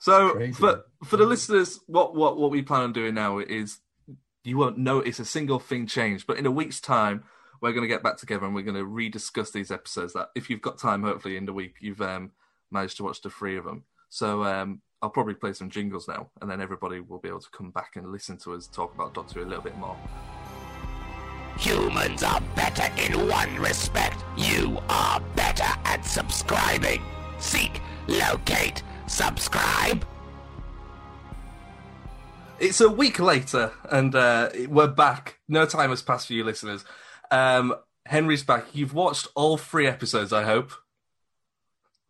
So 0.00 0.30
Crazy, 0.32 0.52
for 0.52 0.84
for 1.04 1.16
the 1.16 1.24
listeners, 1.26 1.80
what 1.86 2.14
what 2.14 2.36
what 2.38 2.50
we 2.50 2.62
plan 2.62 2.82
on 2.82 2.92
doing 2.92 3.14
now 3.14 3.38
is 3.38 3.78
you 4.44 4.56
won't 4.56 4.78
notice 4.78 5.18
a 5.18 5.24
single 5.24 5.58
thing 5.58 5.86
change, 5.86 6.26
but 6.26 6.38
in 6.38 6.46
a 6.46 6.50
week's 6.50 6.80
time 6.80 7.24
we're 7.60 7.72
going 7.72 7.82
to 7.82 7.88
get 7.88 8.04
back 8.04 8.16
together 8.16 8.46
and 8.46 8.54
we're 8.54 8.62
going 8.62 8.76
to 8.76 8.84
rediscuss 8.84 9.50
these 9.52 9.72
episodes. 9.72 10.12
That 10.12 10.28
if 10.36 10.48
you've 10.48 10.62
got 10.62 10.78
time, 10.78 11.02
hopefully 11.02 11.36
in 11.36 11.44
the 11.44 11.52
week 11.52 11.74
you've 11.80 12.00
um, 12.00 12.30
managed 12.70 12.96
to 12.98 13.02
watch 13.04 13.20
the 13.20 13.30
three 13.30 13.56
of 13.56 13.64
them. 13.64 13.82
So 14.10 14.44
um, 14.44 14.80
I'll 15.00 15.10
probably 15.10 15.34
play 15.34 15.52
some 15.52 15.70
jingles 15.70 16.08
now, 16.08 16.28
and 16.40 16.50
then 16.50 16.60
everybody 16.60 17.00
will 17.00 17.18
be 17.18 17.28
able 17.28 17.40
to 17.40 17.50
come 17.50 17.70
back 17.70 17.92
and 17.94 18.10
listen 18.10 18.36
to 18.38 18.54
us 18.54 18.66
talk 18.66 18.92
about 18.94 19.14
Doctor 19.14 19.40
Who 19.40 19.46
a 19.46 19.48
little 19.48 19.62
bit 19.62 19.78
more. 19.78 19.96
Humans 21.58 22.22
are 22.24 22.40
better 22.56 22.90
in 23.00 23.28
one 23.28 23.54
respect. 23.56 24.24
You 24.36 24.78
are 24.88 25.20
better 25.36 25.68
at 25.84 26.04
subscribing. 26.04 27.02
Seek, 27.38 27.80
locate, 28.08 28.82
subscribe. 29.06 30.04
It's 32.58 32.80
a 32.80 32.90
week 32.90 33.20
later, 33.20 33.72
and 33.90 34.14
uh, 34.16 34.50
we're 34.66 34.88
back. 34.88 35.38
No 35.48 35.64
time 35.64 35.90
has 35.90 36.02
passed 36.02 36.26
for 36.26 36.32
you 36.32 36.42
listeners. 36.42 36.84
Um, 37.30 37.74
Henry's 38.04 38.42
back. 38.42 38.66
You've 38.72 38.94
watched 38.94 39.28
all 39.36 39.56
three 39.56 39.86
episodes, 39.86 40.32
I 40.32 40.42
hope. 40.42 40.72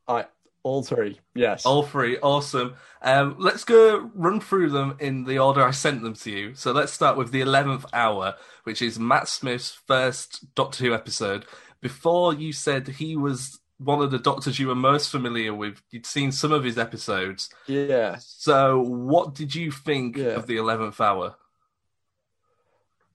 I 0.07 0.25
all 0.69 0.83
three. 0.83 1.19
Yes. 1.35 1.65
All 1.67 1.83
three, 1.83 2.19
awesome. 2.19 2.75
Um, 3.03 3.37
let's 3.39 3.65
go 3.65 4.11
run 4.15 4.41
through 4.41 4.71
them 4.71 4.97
in 5.01 5.25
the 5.25 5.39
order 5.39 5.63
I 5.63 5.71
sent 5.73 6.03
them 6.03 6.15
to 6.15 6.31
you. 6.31 6.55
So 6.55 6.73
let's 6.73 6.93
start 6.93 7.17
with 7.17 7.31
the 7.33 7.41
eleventh 7.41 7.87
hour, 7.93 8.35
which 8.65 8.83
is 8.83 8.99
Matt 8.99 9.29
Smith's 9.29 9.71
first 9.87 10.55
Doctor 10.55 10.85
Who 10.85 10.95
episode. 10.95 11.47
Before 11.81 12.35
you 12.35 12.53
said 12.53 12.87
he 12.89 13.17
was 13.17 13.61
one 13.79 14.03
of 14.03 14.11
the 14.11 14.19
Doctors 14.19 14.59
you 14.59 14.67
were 14.69 14.75
most 14.75 15.11
familiar 15.11 15.55
with, 15.55 15.81
you'd 15.91 16.05
seen 16.07 16.33
some 16.33 16.53
of 16.53 16.65
his 16.65 16.77
episodes. 16.79 17.49
Yeah. 17.67 18.17
So 18.21 18.81
what 18.81 19.35
did 19.35 19.55
you 19.55 19.71
think 19.71 20.17
Yeah. 20.17 20.31
of 20.39 20.47
the 20.47 20.57
eleventh 20.57 21.01
hour? 21.01 21.37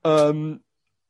Um, 0.05 0.62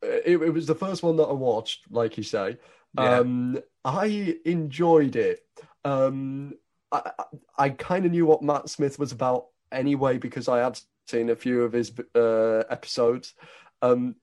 it, 0.02 0.42
it 0.42 0.54
was 0.54 0.66
the 0.68 0.76
first 0.76 1.04
one 1.04 1.18
that 1.18 1.24
I 1.26 1.34
watched, 1.34 1.82
like 1.90 2.18
you 2.18 2.24
say. 2.24 2.58
Yeah. 2.98 3.20
Um, 3.20 3.60
I 3.86 4.38
enjoyed 4.46 5.16
it. 5.16 5.40
Um, 5.86 6.54
I, 6.92 7.12
I, 7.58 7.70
kind 7.70 8.06
of 8.06 8.12
knew 8.12 8.26
what 8.26 8.42
Matt 8.42 8.70
Smith 8.70 9.00
was 9.00 9.12
about 9.12 9.48
anyway 9.72 10.18
because 10.18 10.48
I 10.48 10.60
had 10.60 10.80
seen 11.08 11.30
a 11.30 11.36
few 11.36 11.64
of 11.64 11.74
his 11.74 11.92
uh, 12.16 12.64
episodes. 12.70 13.34
Um, 13.82 14.16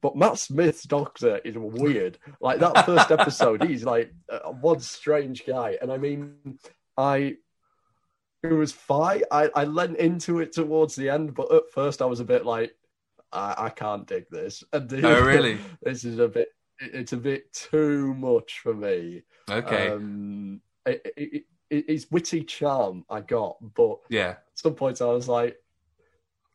but 0.00 0.16
Matt 0.16 0.38
Smith's 0.38 0.84
Doctor 0.84 1.38
is 1.38 1.56
weird. 1.58 2.18
Like 2.40 2.60
that 2.60 2.86
first 2.86 3.10
episode, 3.10 3.64
he's 3.64 3.84
like 3.84 4.12
uh, 4.30 4.50
one 4.50 4.80
strange 4.80 5.44
guy, 5.44 5.76
and 5.82 5.90
I 5.90 5.98
mean, 5.98 6.58
I 6.96 7.36
it 8.42 8.52
was 8.52 8.72
fine. 8.72 9.22
I, 9.30 9.50
I 9.54 9.64
lent 9.64 9.98
into 9.98 10.38
it 10.40 10.52
towards 10.52 10.94
the 10.94 11.08
end, 11.10 11.34
but 11.34 11.52
at 11.52 11.70
first 11.72 12.00
I 12.00 12.06
was 12.06 12.20
a 12.20 12.24
bit 12.24 12.46
like, 12.46 12.72
I, 13.32 13.54
I 13.58 13.70
can't 13.70 14.06
dig 14.06 14.26
this. 14.30 14.62
And 14.72 14.92
Oh, 15.04 15.24
really? 15.24 15.58
this 15.82 16.04
is 16.04 16.18
a 16.18 16.28
bit. 16.28 16.48
It's 16.80 17.12
a 17.12 17.16
bit 17.16 17.52
too 17.52 18.14
much 18.14 18.60
for 18.60 18.72
me. 18.72 19.24
Okay. 19.50 19.88
Um, 19.88 20.60
it, 20.88 21.12
it, 21.16 21.44
it, 21.70 21.84
it's 21.88 22.10
witty 22.10 22.44
charm 22.44 23.04
I 23.10 23.20
got, 23.20 23.56
but 23.74 23.98
yeah. 24.08 24.30
at 24.30 24.42
some 24.54 24.74
points 24.74 25.00
I 25.00 25.06
was 25.06 25.28
like, 25.28 25.56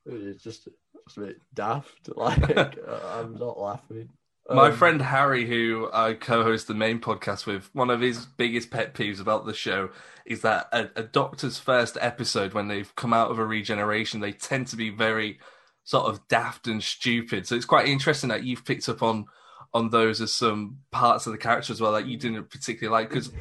it's 0.06 0.44
just, 0.44 0.68
just 1.06 1.18
a 1.18 1.22
bit 1.22 1.42
daft. 1.54 2.10
Like 2.16 2.58
uh, 2.58 3.00
I'm 3.14 3.36
not 3.36 3.60
laughing. 3.60 4.10
My 4.50 4.70
Um, 4.70 4.76
friend 4.76 5.02
Harry, 5.02 5.48
who 5.48 5.90
I 5.94 6.16
co-host 6.16 6.68
the 6.68 6.74
main 6.74 7.00
podcast 7.00 7.46
with, 7.46 7.70
one 7.74 7.90
of 7.90 8.02
his 8.02 8.26
biggest 8.26 8.72
pet 8.72 8.94
peeves 8.94 9.22
about 9.22 9.46
the 9.46 9.54
show 9.54 9.90
is 10.26 10.42
that 10.42 10.68
a, 10.74 10.90
a 10.98 11.04
Doctor's 11.04 11.58
first 11.58 11.98
episode, 12.02 12.54
when 12.54 12.68
they've 12.68 12.94
come 12.96 13.14
out 13.14 13.32
of 13.32 13.40
a 13.40 13.46
regeneration, 13.46 14.20
they 14.20 14.34
tend 14.34 14.68
to 14.68 14.76
be 14.76 14.90
very 14.90 15.40
sort 15.86 16.06
of 16.06 16.28
daft 16.28 16.68
and 16.68 16.84
stupid. 16.84 17.48
So 17.48 17.56
it's 17.56 17.66
quite 17.66 17.88
interesting 17.88 18.30
that 18.30 18.44
you've 18.44 18.66
picked 18.66 18.90
up 18.90 19.02
on 19.02 19.26
on 19.74 19.90
those 19.90 20.22
as 20.22 20.34
some 20.34 20.78
parts 20.92 21.26
of 21.26 21.32
the 21.32 21.38
character 21.38 21.74
as 21.74 21.82
well 21.82 21.94
that 21.94 22.06
you 22.06 22.18
didn't 22.18 22.50
particularly 22.50 22.92
like. 23.02 23.10
Because 23.10 23.32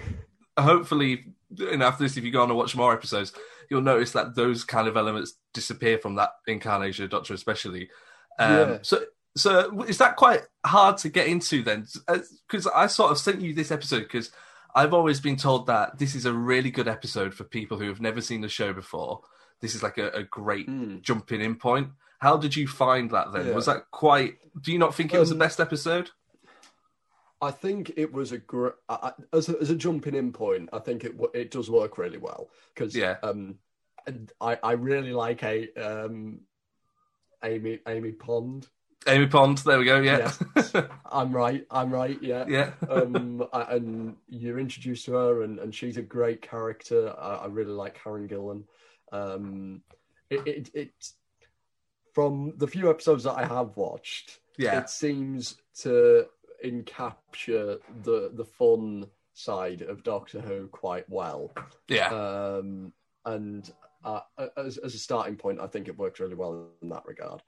hopefully, 0.59 1.25
and 1.59 1.83
after 1.83 2.05
this, 2.05 2.17
if 2.17 2.25
you 2.25 2.31
go 2.31 2.43
on 2.43 2.49
and 2.51 2.57
watch 2.59 2.77
more 2.77 2.93
episodes, 2.93 3.33
you'll 3.71 3.81
notice 3.83 4.13
that 4.13 4.35
those 4.35 4.65
kind 4.65 4.89
of 4.89 4.97
elements 4.97 5.35
disappear 5.55 5.99
from 5.99 6.17
that 6.17 6.31
incarnation 6.47 7.05
of 7.05 7.11
Doctor, 7.11 7.35
especially. 7.35 7.89
Um, 8.39 8.51
Yeah. 8.53 8.79
So, 8.83 9.05
so 9.37 9.83
is 9.83 9.99
that 9.99 10.17
quite 10.17 10.43
hard 10.65 10.99
to 10.99 11.09
get 11.09 11.27
into 11.27 11.63
then? 11.63 11.87
Because 12.47 12.67
I 12.67 12.87
sort 12.87 13.13
of 13.13 13.19
sent 13.19 13.41
you 13.41 13.55
this 13.55 13.71
episode 13.71 14.01
because 14.03 14.31
I've 14.75 14.93
always 14.95 15.21
been 15.21 15.37
told 15.37 15.67
that 15.69 15.99
this 15.99 16.15
is 16.15 16.27
a 16.27 16.33
really 16.33 16.71
good 16.71 16.89
episode 16.89 17.33
for 17.35 17.45
people 17.45 17.79
who 17.79 17.89
have 17.89 18.01
never 18.01 18.21
seen 18.21 18.41
the 18.43 18.49
show 18.49 18.73
before. 18.73 19.21
This 19.61 19.75
is 19.75 19.83
like 19.83 19.97
a, 19.99 20.11
a 20.11 20.23
great 20.23 20.67
Hmm. 20.67 20.99
jumping 21.01 21.41
in 21.41 21.55
point. 21.57 21.89
How 22.19 22.37
did 22.37 22.55
you 22.57 22.69
find 22.69 23.11
that 23.11 23.33
then? 23.33 23.49
Yeah. 23.49 23.55
Was 23.55 23.67
that 23.67 23.91
quite? 23.91 24.37
Do 24.61 24.71
you 24.73 24.79
not 24.79 24.95
think 24.95 25.13
it 25.15 25.19
was 25.19 25.31
the 25.31 25.35
Um, 25.35 25.39
best 25.41 25.61
episode? 25.61 26.11
I 27.43 27.51
think 27.51 27.93
it 27.97 28.13
was 28.13 28.31
a 28.31 28.39
great 28.39 28.75
as 29.33 29.49
a, 29.49 29.59
as 29.61 29.69
a 29.71 29.75
jumping 29.75 30.15
in 30.15 30.33
point. 30.33 30.71
I 30.73 30.79
think 30.79 31.05
it 31.05 31.15
it 31.35 31.51
does 31.51 31.69
work 31.69 31.99
really 31.99 32.19
well 32.19 32.49
because 32.73 32.95
Yeah. 32.95 33.17
um, 33.23 33.59
and 34.07 34.33
I 34.41 34.59
I 34.63 34.73
really 34.73 35.13
like 35.13 35.43
a 35.43 35.69
um, 35.75 36.43
Amy 37.45 37.81
Amy 37.87 38.13
Pond. 38.13 38.69
Amy 39.09 39.27
Pond. 39.27 39.59
There 39.59 39.79
we 39.81 39.85
go. 39.85 39.99
Yeah. 40.01 40.31
I'm 41.11 41.33
right. 41.33 41.67
I'm 41.69 41.91
right. 41.91 42.17
Yeah. 42.23 42.45
yeah. 42.47 42.71
um, 42.89 43.45
I- 43.53 43.75
and 43.75 44.17
you're 44.29 44.61
introduced 44.61 45.07
to 45.07 45.15
her, 45.15 45.43
and, 45.43 45.59
and 45.59 45.75
she's 45.75 45.97
a 45.97 46.03
great 46.03 46.41
character. 46.41 47.13
I, 47.19 47.35
I 47.35 47.47
really 47.47 47.73
like 47.73 48.01
Karen 48.03 48.29
Gillan. 48.29 48.63
Um, 49.11 49.83
it, 50.31 50.47
it, 50.47 50.71
it 50.73 50.93
from 52.13 52.55
the 52.57 52.69
few 52.69 52.89
episodes 52.91 53.25
that 53.25 53.33
I 53.33 53.45
have 53.45 53.77
watched, 53.77 54.39
yeah. 54.57 54.79
it 54.79 54.89
seems 54.89 55.57
to 55.81 56.27
encapture 56.65 57.79
the 58.03 58.31
the 58.35 58.45
fun 58.45 59.07
side 59.35 59.83
of 59.83 60.03
Doctor 60.03 60.41
Who 60.41 60.69
quite 60.69 61.09
well. 61.09 61.53
Yeah. 61.89 62.09
Um, 62.09 62.93
and 63.25 63.71
uh, 64.05 64.21
as, 64.57 64.79
as 64.79 64.95
a 64.95 64.99
starting 64.99 65.37
point, 65.37 65.61
I 65.61 65.67
think 65.67 65.89
it 65.89 65.97
works 65.97 66.21
really 66.21 66.35
well 66.35 66.69
in 66.83 66.89
that 66.89 67.07
regard. 67.07 67.43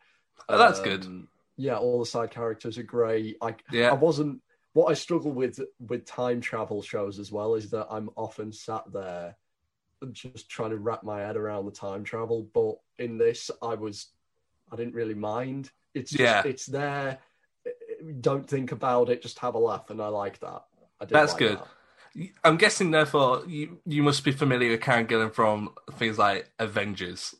Oh, 0.49 0.59
that's 0.59 0.81
good. 0.81 1.05
Um, 1.05 1.29
Yeah, 1.57 1.77
all 1.77 1.99
the 1.99 2.07
side 2.07 2.31
characters 2.31 2.79
are 2.79 2.83
great. 2.85 3.37
I 3.41 3.55
Yeah. 3.71 3.91
I 3.91 3.95
wasn't 3.95 4.41
what 4.73 4.91
I 4.91 4.95
struggle 4.95 5.33
with 5.33 5.61
with 5.79 6.05
time 6.05 6.41
travel 6.41 6.83
shows 6.83 7.19
as 7.19 7.31
well 7.31 7.55
is 7.55 7.71
that 7.71 7.87
I'm 7.91 8.11
often 8.17 8.53
sat 8.53 8.85
there 8.93 9.37
just 10.13 10.49
trying 10.49 10.71
to 10.71 10.77
wrap 10.77 11.03
my 11.03 11.21
head 11.21 11.37
around 11.37 11.65
the 11.65 11.71
time 11.71 12.05
travel. 12.05 12.49
But 12.53 12.77
in 13.03 13.17
this, 13.17 13.51
I 13.63 13.75
was, 13.75 14.09
I 14.71 14.77
didn't 14.77 14.95
really 14.95 15.15
mind. 15.15 15.71
It's 15.95 16.11
just, 16.11 16.21
Yeah. 16.21 16.43
it's 16.45 16.67
there. 16.67 17.19
Don't 18.21 18.49
think 18.49 18.73
about 18.73 19.09
it. 19.11 19.23
Just 19.23 19.39
have 19.41 19.55
a 19.55 19.59
laugh, 19.59 19.91
and 19.91 20.01
I 20.03 20.09
like 20.09 20.41
that. 20.41 20.65
I 21.01 21.05
That's 21.07 21.33
like 21.33 21.39
good. 21.39 21.59
that. 21.59 22.31
I'm 22.45 22.57
guessing, 22.57 22.91
therefore, 22.93 23.43
you 23.47 23.81
you 23.87 24.03
must 24.03 24.25
be 24.25 24.33
familiar 24.33 24.71
with 24.71 24.81
Karen 24.81 25.07
Gillan 25.07 25.35
from 25.35 25.71
things 25.95 26.19
like 26.19 26.51
Avengers. 26.59 27.35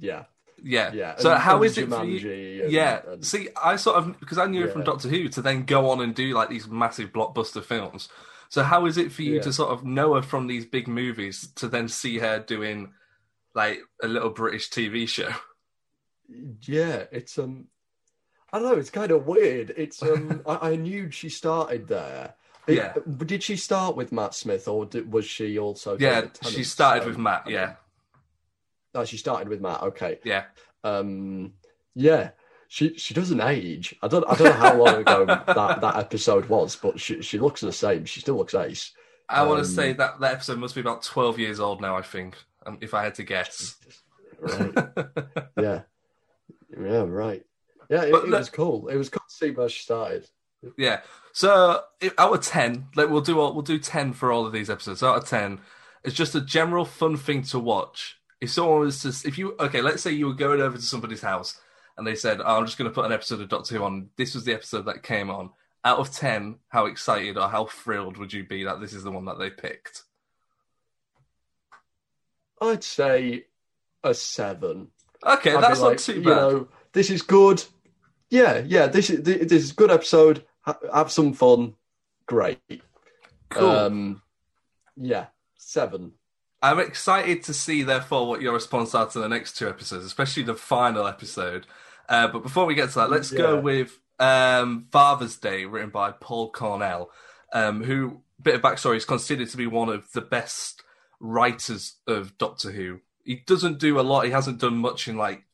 Yeah, 0.00 0.24
Yeah. 0.62 0.92
yeah. 0.92 1.16
So 1.16 1.30
and- 1.32 1.40
how 1.42 1.56
and 1.56 1.64
is 1.66 1.78
it 1.78 1.88
for 1.88 2.04
you? 2.04 2.62
And- 2.64 2.72
yeah. 2.72 3.02
See, 3.20 3.48
I 3.62 3.76
sort 3.76 3.96
of 3.96 4.18
because 4.20 4.38
I 4.38 4.46
knew 4.46 4.62
her 4.62 4.68
from 4.68 4.84
Doctor 4.84 5.08
Who 5.08 5.28
to 5.28 5.42
then 5.42 5.64
go 5.64 5.90
on 5.90 6.00
and 6.00 6.14
do 6.14 6.32
like 6.34 6.48
these 6.48 6.66
massive 6.68 7.12
blockbuster 7.12 7.64
films. 7.64 8.08
So 8.48 8.62
how 8.62 8.86
is 8.86 8.96
it 8.96 9.12
for 9.12 9.22
you 9.22 9.36
Yeah. 9.36 9.42
to 9.42 9.52
sort 9.52 9.70
of 9.70 9.84
know 9.84 10.14
her 10.14 10.22
from 10.22 10.46
these 10.46 10.64
big 10.66 10.86
movies 10.88 11.48
to 11.56 11.68
then 11.68 11.88
see 11.88 12.18
her 12.18 12.38
doing 12.38 12.92
like 13.54 13.80
a 14.02 14.08
little 14.08 14.30
British 14.30 14.68
TV 14.70 15.08
show? 15.08 15.30
Yeah, 16.62 17.04
it's 17.12 17.38
um, 17.38 17.68
I 18.56 18.58
don't 18.60 18.72
know. 18.72 18.78
It's 18.78 18.90
kind 18.90 19.10
of 19.10 19.26
weird. 19.26 19.72
It's 19.76 20.02
um, 20.02 20.42
I, 20.46 20.70
I 20.70 20.76
knew 20.76 21.10
she 21.10 21.28
started 21.28 21.88
there. 21.88 22.34
It- 22.66 22.74
Yeah. 22.76 22.94
did 23.24 23.42
she 23.42 23.56
start 23.56 23.96
with 23.96 24.10
Matt 24.12 24.34
Smith, 24.34 24.66
or 24.68 24.86
did, 24.86 25.12
was 25.12 25.24
she 25.24 25.58
also? 25.58 25.96
Yeah, 25.98 26.26
she 26.42 26.64
started 26.64 27.02
um, 27.02 27.08
with 27.08 27.18
Matt. 27.18 27.48
Yeah, 27.48 27.74
Oh, 28.94 29.04
she 29.04 29.18
started 29.18 29.48
with 29.48 29.60
Matt. 29.60 29.82
Okay. 29.82 30.18
yeah. 30.24 30.44
Um, 30.82 31.52
yeah. 31.94 32.30
She 32.68 32.96
she 32.96 33.14
doesn't 33.14 33.40
age. 33.40 33.94
I 34.02 34.08
don't 34.08 34.24
I 34.28 34.34
don't 34.34 34.46
know 34.46 34.52
how 34.52 34.74
long 34.76 34.94
ago 34.96 35.24
that, 35.46 35.80
that 35.80 35.96
episode 35.96 36.48
was, 36.48 36.74
but 36.76 36.98
she 36.98 37.22
she 37.22 37.38
looks 37.38 37.60
the 37.60 37.72
same. 37.72 38.04
She 38.06 38.20
still 38.20 38.36
looks 38.36 38.54
ace. 38.54 38.92
I 39.28 39.42
want 39.44 39.58
to 39.62 39.68
Um, 39.68 39.74
say 39.74 39.92
that 39.92 40.18
that 40.20 40.32
episode 40.34 40.58
must 40.58 40.74
be 40.74 40.80
about 40.80 41.02
twelve 41.04 41.38
years 41.38 41.60
old 41.60 41.80
now. 41.80 41.96
I 41.96 42.02
think, 42.02 42.36
um, 42.66 42.78
if 42.80 42.92
I 42.94 43.04
had 43.04 43.14
to 43.16 43.22
guess. 43.22 43.76
Right. 44.40 44.72
yeah. 45.60 45.82
Yeah. 46.76 47.04
Right. 47.06 47.44
Yeah. 47.88 48.02
It, 48.04 48.14
it 48.14 48.28
was 48.28 48.50
cool. 48.50 48.88
It 48.88 48.96
was 48.96 49.08
cool 49.08 49.24
to 49.28 49.34
see 49.34 49.50
where 49.50 49.68
she 49.68 49.82
started. 49.82 50.28
Yeah. 50.76 51.00
So 51.32 51.82
out 52.18 52.34
of 52.34 52.40
ten, 52.42 52.86
like 52.96 53.08
we'll 53.10 53.20
do 53.20 53.38
all, 53.40 53.52
we'll 53.52 53.62
do 53.62 53.78
ten 53.78 54.12
for 54.12 54.32
all 54.32 54.46
of 54.46 54.52
these 54.52 54.70
episodes. 54.70 55.02
Out 55.02 55.16
of 55.16 55.28
ten, 55.28 55.60
it's 56.02 56.14
just 56.14 56.34
a 56.34 56.40
general 56.40 56.84
fun 56.84 57.16
thing 57.16 57.42
to 57.44 57.58
watch. 57.58 58.16
If 58.40 58.50
someone 58.50 58.80
was 58.80 59.00
to, 59.02 59.28
if 59.28 59.38
you 59.38 59.54
okay, 59.60 59.80
let's 59.82 60.02
say 60.02 60.12
you 60.12 60.26
were 60.26 60.34
going 60.34 60.60
over 60.60 60.76
to 60.76 60.82
somebody's 60.82 61.22
house 61.22 61.60
and 61.96 62.06
they 62.06 62.14
said, 62.14 62.40
oh, 62.40 62.56
"I'm 62.56 62.66
just 62.66 62.78
going 62.78 62.90
to 62.90 62.94
put 62.94 63.04
an 63.04 63.12
episode 63.12 63.40
of 63.40 63.48
Doctor 63.48 63.76
Who 63.76 63.84
on." 63.84 64.10
This 64.16 64.34
was 64.34 64.44
the 64.44 64.54
episode 64.54 64.86
that 64.86 65.02
came 65.02 65.30
on. 65.30 65.50
Out 65.84 65.98
of 65.98 66.10
ten, 66.10 66.56
how 66.68 66.86
excited 66.86 67.38
or 67.38 67.48
how 67.48 67.66
thrilled 67.66 68.16
would 68.16 68.32
you 68.32 68.44
be 68.44 68.64
that 68.64 68.80
this 68.80 68.92
is 68.92 69.04
the 69.04 69.10
one 69.12 69.26
that 69.26 69.38
they 69.38 69.50
picked? 69.50 70.02
I'd 72.60 72.82
say 72.82 73.44
a 74.02 74.14
seven. 74.14 74.88
Okay, 75.24 75.54
I'd 75.54 75.62
that's 75.62 75.80
like, 75.80 75.92
not 75.92 75.98
too 75.98 76.14
You 76.14 76.22
bad. 76.22 76.36
know, 76.36 76.68
this 76.92 77.10
is 77.10 77.22
good. 77.22 77.62
Yeah, 78.30 78.62
yeah. 78.66 78.86
This 78.86 79.10
is 79.10 79.22
this 79.22 79.52
is 79.52 79.70
a 79.70 79.74
good 79.74 79.90
episode. 79.90 80.44
Have 80.92 81.12
some 81.12 81.32
fun. 81.32 81.74
Great. 82.26 82.58
cool. 83.50 83.70
Um, 83.70 84.22
yeah, 84.96 85.26
seven. 85.56 86.12
I'm 86.62 86.80
excited 86.80 87.44
to 87.44 87.54
see, 87.54 87.82
therefore, 87.82 88.26
what 88.26 88.40
your 88.40 88.54
response 88.54 88.94
are 88.94 89.06
to 89.08 89.18
the 89.20 89.28
next 89.28 89.56
two 89.56 89.68
episodes, 89.68 90.04
especially 90.04 90.42
the 90.42 90.54
final 90.54 91.06
episode. 91.06 91.66
Uh, 92.08 92.28
but 92.28 92.42
before 92.42 92.66
we 92.66 92.74
get 92.74 92.88
to 92.90 92.94
that, 92.96 93.10
let's 93.10 93.30
go 93.30 93.60
with 93.60 93.96
um, 94.18 94.86
Father's 94.90 95.36
Day, 95.36 95.64
written 95.64 95.90
by 95.90 96.12
Paul 96.12 96.50
Cornell, 96.50 97.10
um, 97.52 97.84
who, 97.84 98.22
bit 98.42 98.54
of 98.54 98.62
backstory, 98.62 98.96
is 98.96 99.04
considered 99.04 99.48
to 99.50 99.56
be 99.56 99.66
one 99.66 99.88
of 99.88 100.10
the 100.12 100.20
best 100.20 100.82
writers 101.20 101.96
of 102.06 102.36
Doctor 102.38 102.72
Who. 102.72 103.00
He 103.24 103.42
doesn't 103.46 103.78
do 103.78 104.00
a 104.00 104.02
lot. 104.02 104.24
He 104.24 104.30
hasn't 104.30 104.60
done 104.60 104.78
much 104.78 105.08
in 105.08 105.16
like 105.16 105.44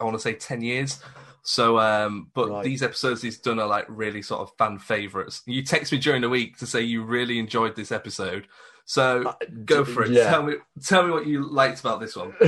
I 0.00 0.04
want 0.04 0.16
to 0.16 0.22
say 0.22 0.34
ten 0.34 0.62
years. 0.62 1.02
So, 1.42 1.78
um, 1.78 2.30
but 2.34 2.48
Right. 2.50 2.64
these 2.64 2.82
episodes 2.82 3.20
he's 3.22 3.38
done 3.38 3.58
are 3.58 3.66
like 3.66 3.86
really 3.88 4.22
sort 4.22 4.40
of 4.42 4.52
fan 4.58 4.78
favorites. 4.78 5.42
You 5.46 5.62
text 5.64 5.90
me 5.92 5.98
during 5.98 6.22
the 6.22 6.28
week 6.28 6.56
to 6.58 6.66
say 6.66 6.82
you 6.82 7.02
really 7.02 7.38
enjoyed 7.38 7.74
this 7.76 7.90
episode. 7.92 8.46
So 8.84 9.22
Uh, 9.28 9.34
go 9.64 9.84
for 9.84 10.04
it. 10.04 10.10
yeah. 10.12 10.30
Tell 10.30 10.42
me, 10.44 10.54
tell 10.84 11.04
me 11.04 11.10
what 11.12 11.26
you 11.26 11.48
liked 11.48 11.80
about 11.80 12.00
this 12.00 12.14
one. 12.16 12.34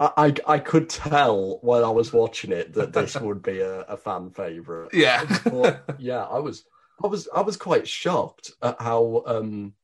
I, 0.00 0.32
I 0.46 0.58
could 0.60 0.88
tell 0.88 1.58
when 1.62 1.82
I 1.82 1.90
was 1.90 2.12
watching 2.12 2.52
it 2.52 2.72
that 2.74 2.92
this 2.92 3.16
would 3.20 3.42
be 3.42 3.60
a, 3.60 3.80
a 3.82 3.96
fan 3.96 4.30
favorite. 4.30 4.94
Yeah, 4.94 5.24
But 5.44 5.82
yeah, 5.98 6.22
I 6.24 6.38
was 6.38 6.64
I 7.02 7.08
was 7.08 7.28
I 7.34 7.40
was 7.40 7.56
quite 7.56 7.86
shocked 7.88 8.52
at 8.62 8.80
how 8.80 9.24
um 9.26 9.74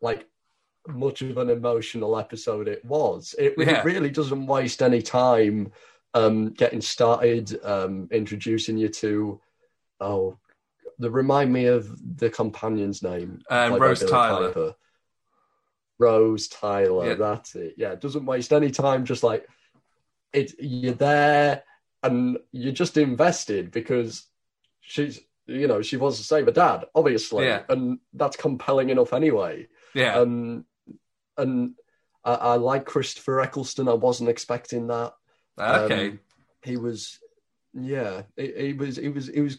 like 0.00 0.26
much 0.88 1.22
of 1.22 1.38
an 1.38 1.48
emotional 1.48 2.18
episode 2.18 2.66
it 2.66 2.84
was. 2.84 3.36
It, 3.38 3.54
it 3.56 3.84
really 3.84 4.10
doesn't 4.10 4.46
waste 4.46 4.82
any 4.82 5.00
time 5.00 5.70
um 6.14 6.50
getting 6.50 6.80
started, 6.80 7.58
um 7.64 8.08
introducing 8.10 8.76
you 8.76 8.88
to 8.88 9.40
oh 10.00 10.36
the 10.98 11.10
remind 11.10 11.52
me 11.52 11.66
of 11.66 11.88
the 12.18 12.30
companion's 12.30 13.02
name. 13.02 13.42
Um, 13.50 13.74
Rose 13.74 14.04
Tyler. 14.04 14.48
Piper. 14.48 14.74
Rose 15.98 16.48
Tyler, 16.48 17.08
Yeah. 17.08 17.14
that's 17.14 17.54
it. 17.54 17.74
Yeah, 17.76 17.92
it 17.92 18.00
doesn't 18.00 18.26
waste 18.26 18.52
any 18.52 18.70
time. 18.70 19.04
Just 19.04 19.22
like 19.22 19.46
it, 20.32 20.52
you're 20.58 20.94
there 20.94 21.62
and 22.02 22.38
you're 22.52 22.72
just 22.72 22.96
invested 22.96 23.70
because 23.70 24.26
she's, 24.80 25.20
you 25.46 25.66
know, 25.68 25.82
she 25.82 25.96
wants 25.96 26.18
to 26.18 26.24
save 26.24 26.46
her 26.46 26.52
dad, 26.52 26.86
obviously, 26.94 27.46
Yeah. 27.46 27.62
and 27.68 27.98
that's 28.14 28.36
compelling 28.36 28.90
enough 28.90 29.12
anyway. 29.12 29.68
yeah, 29.94 30.16
Um, 30.18 30.64
and 31.36 31.74
I, 32.24 32.34
I 32.34 32.54
like 32.56 32.84
Christopher 32.86 33.40
Eccleston. 33.40 33.88
I 33.88 33.94
wasn't 33.94 34.30
expecting 34.30 34.86
that. 34.88 35.14
Okay, 35.58 36.08
Um, 36.10 36.20
he 36.62 36.76
was, 36.76 37.18
yeah, 37.74 38.22
he, 38.36 38.52
he 38.56 38.72
was, 38.72 38.96
he 38.96 39.08
was, 39.08 39.26
he 39.28 39.40
was 39.40 39.58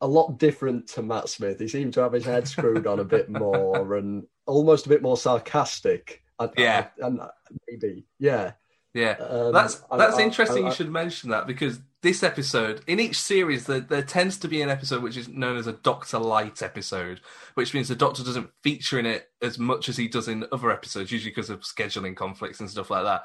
a 0.00 0.06
lot 0.06 0.38
different 0.38 0.88
to 0.90 1.02
Matt 1.02 1.28
Smith. 1.28 1.58
He 1.58 1.68
seemed 1.68 1.94
to 1.94 2.00
have 2.02 2.12
his 2.12 2.24
head 2.24 2.46
screwed 2.48 2.86
on 2.86 3.00
a 3.00 3.04
bit 3.04 3.28
more 3.28 3.96
and 3.96 4.24
almost 4.46 4.86
a 4.86 4.88
bit 4.88 5.02
more 5.02 5.16
sarcastic. 5.16 6.22
I- 6.38 6.50
Yeah. 6.56 6.86
I- 7.02 7.06
and 7.06 7.20
maybe, 7.68 8.04
yeah. 8.18 8.52
yeah. 8.94 9.16
Um, 9.18 9.52
That's 9.52 9.76
that's 9.96 10.16
I- 10.18 10.22
interesting. 10.22 10.64
I- 10.64 10.68
you 10.68 10.74
should 10.74 10.90
mention 10.90 11.30
that 11.30 11.46
because 11.46 11.80
this 12.00 12.22
episode, 12.22 12.82
in 12.86 13.00
each 13.00 13.20
series, 13.20 13.66
there, 13.66 13.80
there 13.80 14.02
tends 14.02 14.38
to 14.38 14.46
be 14.48 14.62
an 14.62 14.68
episode 14.70 15.02
which 15.02 15.16
is 15.16 15.28
known 15.28 15.56
as 15.56 15.66
a 15.66 15.72
Doctor 15.72 16.18
Light 16.20 16.62
episode, 16.62 17.20
which 17.54 17.74
means 17.74 17.88
the 17.88 17.96
Doctor 17.96 18.22
doesn't 18.22 18.50
feature 18.62 19.00
in 19.00 19.06
it 19.06 19.28
as 19.42 19.58
much 19.58 19.88
as 19.88 19.96
he 19.96 20.06
does 20.06 20.28
in 20.28 20.46
other 20.52 20.70
episodes, 20.70 21.10
usually 21.10 21.32
because 21.32 21.50
of 21.50 21.62
scheduling 21.62 22.14
conflicts 22.14 22.60
and 22.60 22.70
stuff 22.70 22.88
like 22.90 23.02
that. 23.02 23.24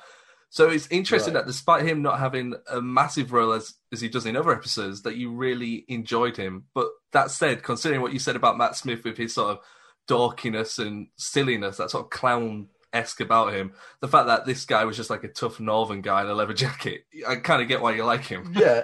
So 0.54 0.70
it's 0.70 0.88
interesting 0.92 1.34
Right. 1.34 1.46
that 1.46 1.48
despite 1.52 1.84
him 1.84 2.04
not 2.04 2.20
having 2.20 2.54
a 2.72 2.80
massive 2.80 3.34
role 3.34 3.54
as, 3.54 3.74
as 3.92 4.02
he 4.02 4.08
does 4.08 4.28
in 4.28 4.36
other 4.38 4.52
episodes, 4.52 5.02
that 5.02 5.16
you 5.16 5.32
really 5.32 5.84
enjoyed 5.88 6.38
him. 6.38 6.66
But 6.76 6.90
that 7.12 7.32
said, 7.32 7.64
considering 7.64 8.02
what 8.02 8.14
you 8.14 8.20
said 8.20 8.36
about 8.36 8.56
Matt 8.60 8.76
Smith 8.76 9.04
with 9.04 9.18
his 9.18 9.34
sort 9.34 9.50
of 9.58 9.60
dorkiness 10.08 10.78
and 10.78 11.08
silliness, 11.18 11.78
that 11.78 11.90
sort 11.90 12.04
of 12.06 12.12
clown 12.12 12.68
esque 12.94 13.20
about 13.20 13.52
him, 13.52 13.74
the 14.00 14.08
fact 14.08 14.28
that 14.28 14.46
this 14.46 14.64
guy 14.66 14.86
was 14.86 14.96
just 14.96 15.10
like 15.10 15.24
a 15.24 15.28
tough 15.28 15.60
northern 15.60 16.02
guy 16.02 16.22
in 16.22 16.28
a 16.28 16.36
leather 16.36 16.54
jacket, 16.54 17.06
I 17.28 17.38
kind 17.38 17.64
of 17.64 17.68
get 17.68 17.82
why 17.82 17.96
you 17.96 18.04
like 18.06 18.26
him. 18.26 18.54
Yeah. 18.56 18.84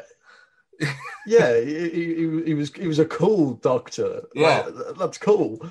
yeah, 1.27 1.59
he, 1.59 1.89
he, 1.89 2.41
he- 2.45 2.53
was 2.55 2.73
he 2.73 2.87
was 2.87 2.97
a 2.97 3.05
cool 3.05 3.53
doctor. 3.53 4.23
Yeah. 4.33 4.67
Well, 4.69 4.93
that's 4.97 5.19
cool. 5.19 5.69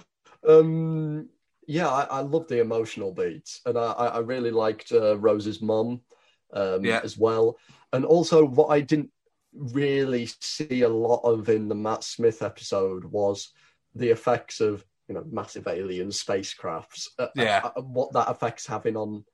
Um, 0.49 1.29
yeah, 1.69 1.89
I, 1.89 2.05
I 2.05 2.21
love 2.23 2.49
the 2.49 2.61
emotional 2.61 3.13
beats, 3.13 3.61
and 3.67 3.77
I, 3.79 3.93
I 3.93 4.19
really 4.21 4.51
liked 4.51 4.91
uh, 4.91 5.19
Rose's 5.19 5.61
mum 5.61 6.01
um, 6.55 6.83
Yeah. 6.85 7.01
as 7.05 7.19
well. 7.19 7.59
And 7.93 8.07
also, 8.07 8.45
what 8.45 8.69
I 8.69 8.81
didn't 8.81 9.11
really 9.53 10.29
see 10.41 10.83
a 10.83 10.89
lot 10.89 11.21
of 11.25 11.49
in 11.51 11.69
the 11.69 11.75
Matt 11.75 12.05
Smith 12.05 12.43
episode 12.43 13.05
was 13.05 13.53
the 13.95 14.09
effects 14.09 14.61
of 14.61 14.83
you 15.09 15.15
know 15.15 15.25
massive 15.31 15.69
alien 15.69 16.09
spacecrafts. 16.09 17.07
uh, 17.19 17.29
Yeah. 17.35 17.61
uh, 17.77 17.83
what 17.83 18.13
that 18.15 18.31
effects 18.31 18.67
having 18.67 18.97
on 18.97 19.25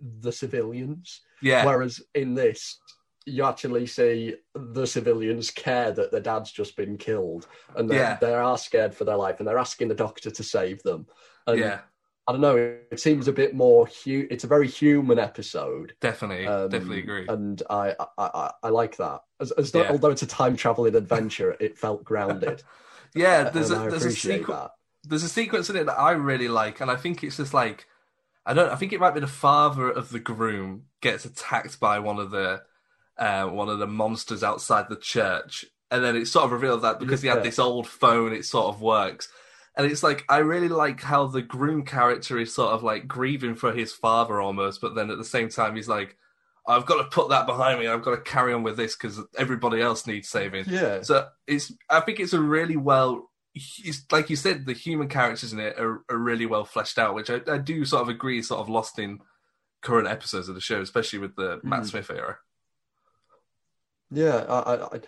the 0.00 0.32
civilians. 0.32 1.20
Yeah, 1.40 1.64
Whereas 1.64 2.02
in 2.14 2.34
this, 2.34 2.80
you 3.26 3.44
actually 3.44 3.86
see 3.86 4.34
the 4.54 4.86
civilians 4.86 5.50
care 5.50 5.90
that 5.92 6.10
their 6.10 6.20
dad's 6.20 6.50
just 6.50 6.76
been 6.76 6.96
killed, 6.96 7.46
and 7.76 7.88
they 7.90 7.96
Yeah. 7.96 8.16
they 8.20 8.34
are 8.34 8.56
scared 8.58 8.94
for 8.94 9.04
their 9.04 9.16
life, 9.16 9.38
and 9.38 9.46
they're 9.48 9.58
asking 9.58 9.88
the 9.88 9.94
doctor 9.94 10.30
to 10.30 10.42
save 10.42 10.82
them. 10.82 11.06
And 11.46 11.58
yeah, 11.58 11.80
I 12.26 12.32
don't 12.32 12.40
know. 12.40 12.56
It 12.56 13.00
seems 13.00 13.28
a 13.28 13.32
bit 13.32 13.54
more. 13.54 13.86
Hu- 14.04 14.26
it's 14.30 14.44
a 14.44 14.48
very 14.48 14.68
human 14.68 15.18
episode. 15.18 15.94
definitely, 16.00 16.46
um, 16.46 16.68
definitely 16.70 17.00
agree. 17.00 17.26
and 17.28 17.62
I 17.68 17.94
I, 17.98 18.06
I, 18.18 18.50
I 18.64 18.68
like 18.70 18.96
that. 18.96 19.20
As, 19.40 19.50
as 19.52 19.72
though- 19.72 19.82
Yeah. 19.82 19.90
although 19.92 20.10
it's 20.10 20.22
a 20.22 20.26
time 20.26 20.56
traveling 20.56 20.94
adventure, 20.94 21.56
it 21.60 21.76
felt 21.78 22.04
grounded. 22.04 22.62
yeah, 23.14 23.50
there's 23.50 23.70
and 23.70 23.86
a 23.86 23.90
there's 23.90 24.24
a 24.24 24.70
there's 25.04 25.22
a 25.22 25.28
sequence 25.28 25.70
in 25.70 25.76
it 25.76 25.84
that 25.86 25.98
I 25.98 26.12
really 26.12 26.48
like, 26.48 26.80
and 26.80 26.90
I 26.90 26.96
think 26.96 27.22
it's 27.24 27.36
just 27.38 27.52
like 27.54 27.86
I 28.46 28.54
don't. 28.54 28.70
I 28.70 28.76
think 28.76 28.92
it 28.92 29.00
might 29.00 29.14
be 29.14 29.20
the 29.20 29.26
father 29.26 29.90
of 29.90 30.10
the 30.10 30.20
groom 30.20 30.84
gets 31.00 31.24
attacked 31.24 31.78
by 31.80 31.98
one 31.98 32.18
of 32.18 32.30
the 32.30 32.62
uh, 33.20 33.44
one 33.46 33.68
of 33.68 33.78
the 33.78 33.86
monsters 33.86 34.42
outside 34.42 34.88
the 34.88 34.96
church, 34.96 35.64
and 35.90 36.02
then 36.02 36.16
it 36.16 36.26
sort 36.26 36.46
of 36.46 36.52
revealed 36.52 36.82
that 36.82 36.98
because 36.98 37.22
he 37.22 37.28
had 37.28 37.42
this 37.42 37.58
old 37.58 37.86
phone, 37.86 38.32
it 38.32 38.44
sort 38.44 38.74
of 38.74 38.80
works. 38.80 39.28
And 39.76 39.90
it's 39.90 40.02
like 40.02 40.24
I 40.28 40.38
really 40.38 40.68
like 40.68 41.00
how 41.00 41.26
the 41.26 41.42
groom 41.42 41.84
character 41.84 42.38
is 42.38 42.52
sort 42.52 42.72
of 42.72 42.82
like 42.82 43.06
grieving 43.06 43.54
for 43.54 43.72
his 43.72 43.92
father 43.92 44.40
almost, 44.40 44.80
but 44.80 44.94
then 44.94 45.10
at 45.10 45.18
the 45.18 45.24
same 45.24 45.48
time 45.48 45.76
he's 45.76 45.88
like, 45.88 46.16
I've 46.66 46.86
got 46.86 47.02
to 47.02 47.04
put 47.04 47.30
that 47.30 47.46
behind 47.46 47.78
me. 47.78 47.86
I've 47.86 48.02
got 48.02 48.16
to 48.16 48.20
carry 48.20 48.52
on 48.52 48.62
with 48.62 48.76
this 48.76 48.96
because 48.96 49.20
everybody 49.38 49.80
else 49.80 50.06
needs 50.06 50.28
saving. 50.28 50.64
Yeah. 50.66 51.02
So 51.02 51.28
it's 51.46 51.72
I 51.88 52.00
think 52.00 52.20
it's 52.20 52.32
a 52.32 52.40
really 52.40 52.76
well 52.76 53.30
it's, 53.54 54.04
like 54.12 54.30
you 54.30 54.36
said, 54.36 54.66
the 54.66 54.72
human 54.72 55.08
characters 55.08 55.52
in 55.52 55.58
it 55.58 55.78
are, 55.78 56.02
are 56.08 56.18
really 56.18 56.46
well 56.46 56.64
fleshed 56.64 56.98
out, 56.98 57.14
which 57.14 57.30
I, 57.30 57.40
I 57.48 57.58
do 57.58 57.84
sort 57.84 58.02
of 58.02 58.08
agree 58.08 58.42
sort 58.42 58.60
of 58.60 58.68
lost 58.68 58.98
in 58.98 59.18
current 59.82 60.08
episodes 60.08 60.48
of 60.48 60.54
the 60.54 60.60
show, 60.60 60.80
especially 60.80 61.18
with 61.18 61.36
the 61.36 61.60
Matt 61.62 61.82
Mm. 61.82 61.86
Smith 61.86 62.10
era. 62.10 62.38
Yeah, 64.10 64.44
I, 64.48 65.00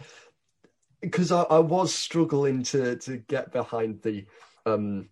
because 1.01 1.33
I, 1.33 1.43
I, 1.43 1.59
was 1.59 1.93
struggling 1.93 2.63
to 2.65 2.97
to 2.97 3.17
get 3.17 3.53
behind 3.53 4.01
the, 4.03 4.27
um, 4.65 5.09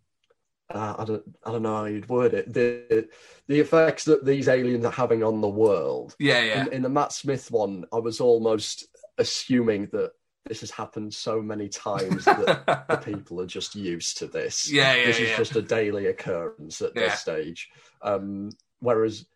uh, 0.73 0.95
I 0.99 1.05
don't 1.05 1.23
I 1.45 1.51
don't 1.51 1.63
know 1.63 1.77
how 1.77 1.85
you'd 1.87 2.09
word 2.09 2.35
it 2.35 2.53
the 2.53 3.09
the 3.49 3.59
effects 3.59 4.05
that 4.05 4.25
these 4.25 4.49
aliens 4.49 4.85
are 4.85 4.93
having 4.93 5.25
on 5.25 5.41
the 5.41 5.49
world. 5.49 6.15
Yeah, 6.19 6.43
yeah. 6.43 6.63
In, 6.67 6.73
in 6.75 6.83
the 6.83 6.89
Matt 6.89 7.13
Smith 7.13 7.51
one, 7.51 7.85
I 7.93 7.99
was 7.99 8.21
almost 8.21 8.87
assuming 9.19 9.89
that 9.93 10.13
this 10.47 10.61
has 10.61 10.71
happened 10.71 11.13
so 11.13 11.43
many 11.43 11.69
times 11.69 12.25
that 12.25 12.87
the 12.89 12.97
people 12.97 13.41
are 13.41 13.47
just 13.47 13.75
used 13.75 14.19
to 14.19 14.27
this. 14.27 14.71
Yeah, 14.71 14.95
yeah, 14.95 15.07
This 15.07 15.21
is 15.21 15.29
yeah. 15.31 15.37
just 15.37 15.57
a 15.57 15.63
daily 15.63 16.07
occurrence 16.07 16.81
at 16.81 16.93
Yeah. 16.95 17.09
this 17.09 17.21
stage. 17.21 17.69
Um, 18.03 18.51
whereas 18.79 19.27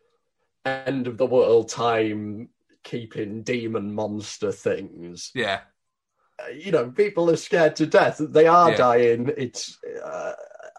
end 0.65 1.07
of 1.07 1.19
the 1.19 1.27
world 1.27 1.69
time 1.69 2.49
keeping 2.85 3.43
demon 3.43 3.95
monster 3.95 4.53
things. 4.53 5.31
Yeah, 5.35 5.61
uh, 6.43 6.51
you 6.51 6.73
know 6.73 6.91
people 6.91 7.31
are 7.31 7.37
scared 7.37 7.77
to 7.77 7.87
death. 7.87 8.19
They 8.21 8.47
are 8.47 8.71
Yeah. 8.71 8.77
dying. 8.77 9.33
It's 9.37 9.79
uh, 10.03 10.33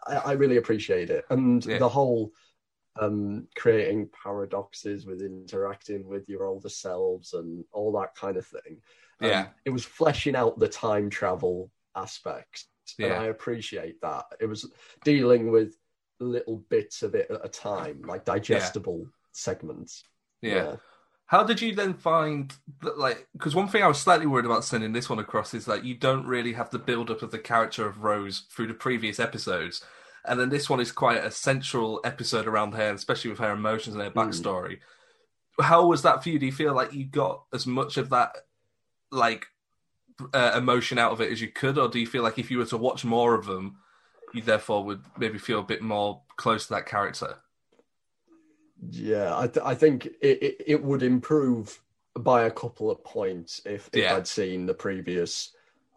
I, 0.08 0.16
I 0.16 0.32
really 0.34 0.58
appreciate 0.58 1.10
it. 1.10 1.26
And 1.30 1.66
Yeah. 1.66 1.80
the 1.80 1.90
whole 1.90 2.32
um 2.98 3.48
creating 3.58 4.10
paradoxes 4.24 5.06
with 5.06 5.22
interacting 5.22 6.08
with 6.08 6.30
your 6.30 6.46
older 6.46 6.70
selves 6.70 7.34
and 7.34 7.66
all 7.74 7.92
that 8.00 8.16
kind 8.16 8.38
of 8.38 8.46
thing. 8.46 8.82
Um, 9.22 9.30
Yeah. 9.30 9.48
it 9.66 9.70
was 9.72 9.84
fleshing 9.84 10.36
out 10.36 10.60
the 10.60 10.70
time 10.70 11.10
travel 11.10 11.72
aspects 11.96 12.68
and 13.00 13.12
i 13.14 13.26
appreciate 13.26 14.00
that. 14.02 14.26
It 14.40 14.46
was 14.46 14.72
dealing 15.04 15.52
with 15.52 15.76
little 16.20 16.64
bits 16.70 17.04
of 17.04 17.16
it 17.16 17.30
at 17.32 17.46
a 17.46 17.50
time 17.50 18.02
like 18.06 18.24
digestible 18.26 19.06
segments. 19.32 20.04
Yeah. 20.42 20.76
How 21.28 21.44
did 21.44 21.60
you 21.60 21.74
then 21.74 21.96
find 21.96 22.54
that, 22.82 23.00
like, 23.00 23.28
because 23.34 23.56
one 23.56 23.68
thing 23.68 23.82
I 23.82 23.88
was 23.88 24.00
slightly 24.00 24.28
worried 24.28 24.46
about 24.46 24.64
sending 24.64 24.94
this 24.94 25.10
one 25.10 25.18
across 25.18 25.56
is 25.56 25.66
that 25.66 25.84
you 25.84 25.96
don't 25.96 26.28
really 26.28 26.54
have 26.54 26.70
the 26.70 26.78
build 26.78 27.10
up 27.10 27.24
of 27.24 27.32
the 27.32 27.40
character 27.40 27.88
of 27.88 28.04
Rose 28.04 28.44
through 28.52 28.68
the 28.68 28.76
previous 28.76 29.20
episodes. 29.20 29.84
And 30.24 30.40
then 30.40 30.50
this 30.50 30.70
one 30.70 30.80
is 30.80 30.92
quite 30.92 31.24
a 31.24 31.32
central 31.32 32.00
episode 32.04 32.48
around 32.48 32.74
her, 32.74 32.92
especially 32.92 33.32
with 33.32 33.40
her 33.40 33.52
emotions 33.52 33.96
and 33.96 34.04
her 34.04 34.12
backstory. 34.12 34.80
How 35.60 35.88
was 35.88 36.04
that 36.04 36.22
for 36.22 36.30
you? 36.30 36.38
Do 36.38 36.46
you 36.46 36.52
feel 36.52 36.74
like 36.74 36.94
you 36.94 37.06
got 37.06 37.44
as 37.54 37.66
much 37.66 37.98
of 37.98 38.10
that, 38.12 38.36
like, 39.12 39.48
uh, 40.34 40.54
emotion 40.56 41.00
out 41.00 41.12
of 41.12 41.22
it 41.22 41.32
as 41.32 41.42
you 41.42 41.48
could? 41.48 41.78
Or 41.78 41.88
do 41.88 42.00
you 42.00 42.08
feel 42.08 42.24
like 42.24 42.38
if 42.38 42.52
you 42.52 42.60
were 42.60 42.66
to 42.66 42.78
watch 42.78 43.04
more 43.04 43.34
of 43.34 43.46
them, 43.46 43.78
you 44.34 44.42
therefore 44.42 44.84
would 44.84 45.02
maybe 45.18 45.40
feel 45.40 45.60
a 45.60 45.64
bit 45.64 45.82
more 45.82 46.22
close 46.38 46.68
to 46.68 46.74
that 46.74 46.86
character? 46.86 47.38
Yeah, 48.90 49.38
I, 49.38 49.48
th- 49.48 49.66
I 49.66 49.76
think 49.76 50.06
it, 50.06 50.44
it, 50.44 50.64
it 50.68 50.84
would 50.84 51.04
improve 51.04 51.82
by 52.18 52.44
a 52.44 52.52
couple 52.52 52.90
of 52.92 53.04
points 53.04 53.62
if, 53.66 53.90
if 53.94 54.04
Yeah. 54.04 54.16
I'd 54.16 54.28
seen 54.28 54.66
the 54.66 54.74
previous 54.74 55.52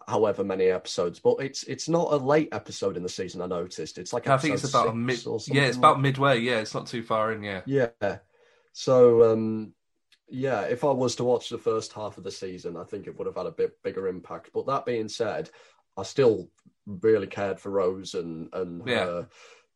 however 0.06 0.42
many 0.42 0.66
episodes. 0.68 1.18
But 1.20 1.36
it's 1.40 1.64
it's 1.64 1.88
not 1.88 2.12
a 2.12 2.16
late 2.16 2.48
episode 2.52 2.96
in 2.96 3.02
the 3.02 3.08
season. 3.08 3.42
I 3.42 3.46
noticed 3.46 3.98
it's 3.98 4.12
like 4.12 4.26
I 4.28 4.38
think 4.38 4.54
it's 4.54 4.68
about 4.68 4.88
a 4.88 4.94
mid. 4.94 5.26
or 5.26 5.38
Yeah, 5.48 5.62
it's 5.64 5.76
about 5.76 5.94
like- 5.94 6.02
midway. 6.02 6.38
Yeah, 6.40 6.58
it's 6.60 6.74
not 6.74 6.86
too 6.86 7.02
far 7.02 7.32
in. 7.32 7.42
Yeah. 7.42 7.62
yeah. 7.66 8.18
So 8.72 9.32
um, 9.32 9.74
yeah, 10.28 10.62
if 10.62 10.84
I 10.84 10.90
was 10.90 11.16
to 11.16 11.24
watch 11.24 11.48
the 11.50 11.58
first 11.58 11.92
half 11.92 12.16
of 12.18 12.24
the 12.24 12.30
season, 12.30 12.76
I 12.76 12.84
think 12.84 13.06
it 13.06 13.18
would 13.18 13.26
have 13.26 13.36
had 13.36 13.46
a 13.46 13.50
bit 13.52 13.82
bigger 13.82 14.08
impact. 14.08 14.50
But 14.54 14.66
that 14.66 14.86
being 14.86 15.08
said, 15.08 15.50
I 15.96 16.04
still 16.04 16.48
really 16.86 17.26
cared 17.26 17.60
for 17.60 17.70
Rose 17.70 18.14
and 18.14 18.48
and 18.52 18.82
Yeah. 18.86 19.04
her 19.04 19.28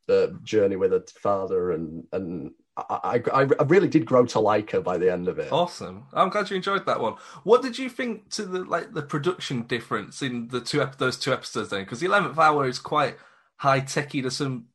the 0.06 0.38
journey 0.42 0.76
with 0.76 0.92
her 0.92 1.04
father 1.20 1.72
and 1.72 2.04
and. 2.12 2.52
I, 2.76 3.22
I, 3.32 3.40
I 3.60 3.62
really 3.64 3.88
did 3.88 4.06
grow 4.06 4.24
to 4.26 4.40
like 4.40 4.70
her 4.70 4.80
by 4.80 4.96
the 4.96 5.12
end 5.12 5.28
of 5.28 5.38
it. 5.38 5.52
Awesome. 5.52 6.04
I'm 6.12 6.30
glad 6.30 6.48
you 6.48 6.56
enjoyed 6.56 6.86
that 6.86 7.00
one. 7.00 7.14
What 7.44 7.62
did 7.62 7.78
you 7.78 7.90
think 7.90 8.30
to 8.30 8.44
the 8.46 8.64
like 8.64 8.92
the 8.94 9.02
production 9.02 9.62
difference 9.62 10.22
in 10.22 10.48
the 10.48 10.60
two 10.60 10.80
ep- 10.80 10.96
those 10.96 11.18
two 11.18 11.32
episodes 11.32 11.68
then? 11.68 11.82
Because 11.82 12.00
the 12.00 12.06
eleventh 12.06 12.38
hour 12.38 12.66
is 12.66 12.78
quite 12.78 13.16
high 13.56 13.80
techy. 13.80 14.22
There's 14.22 14.36
some 14.36 14.66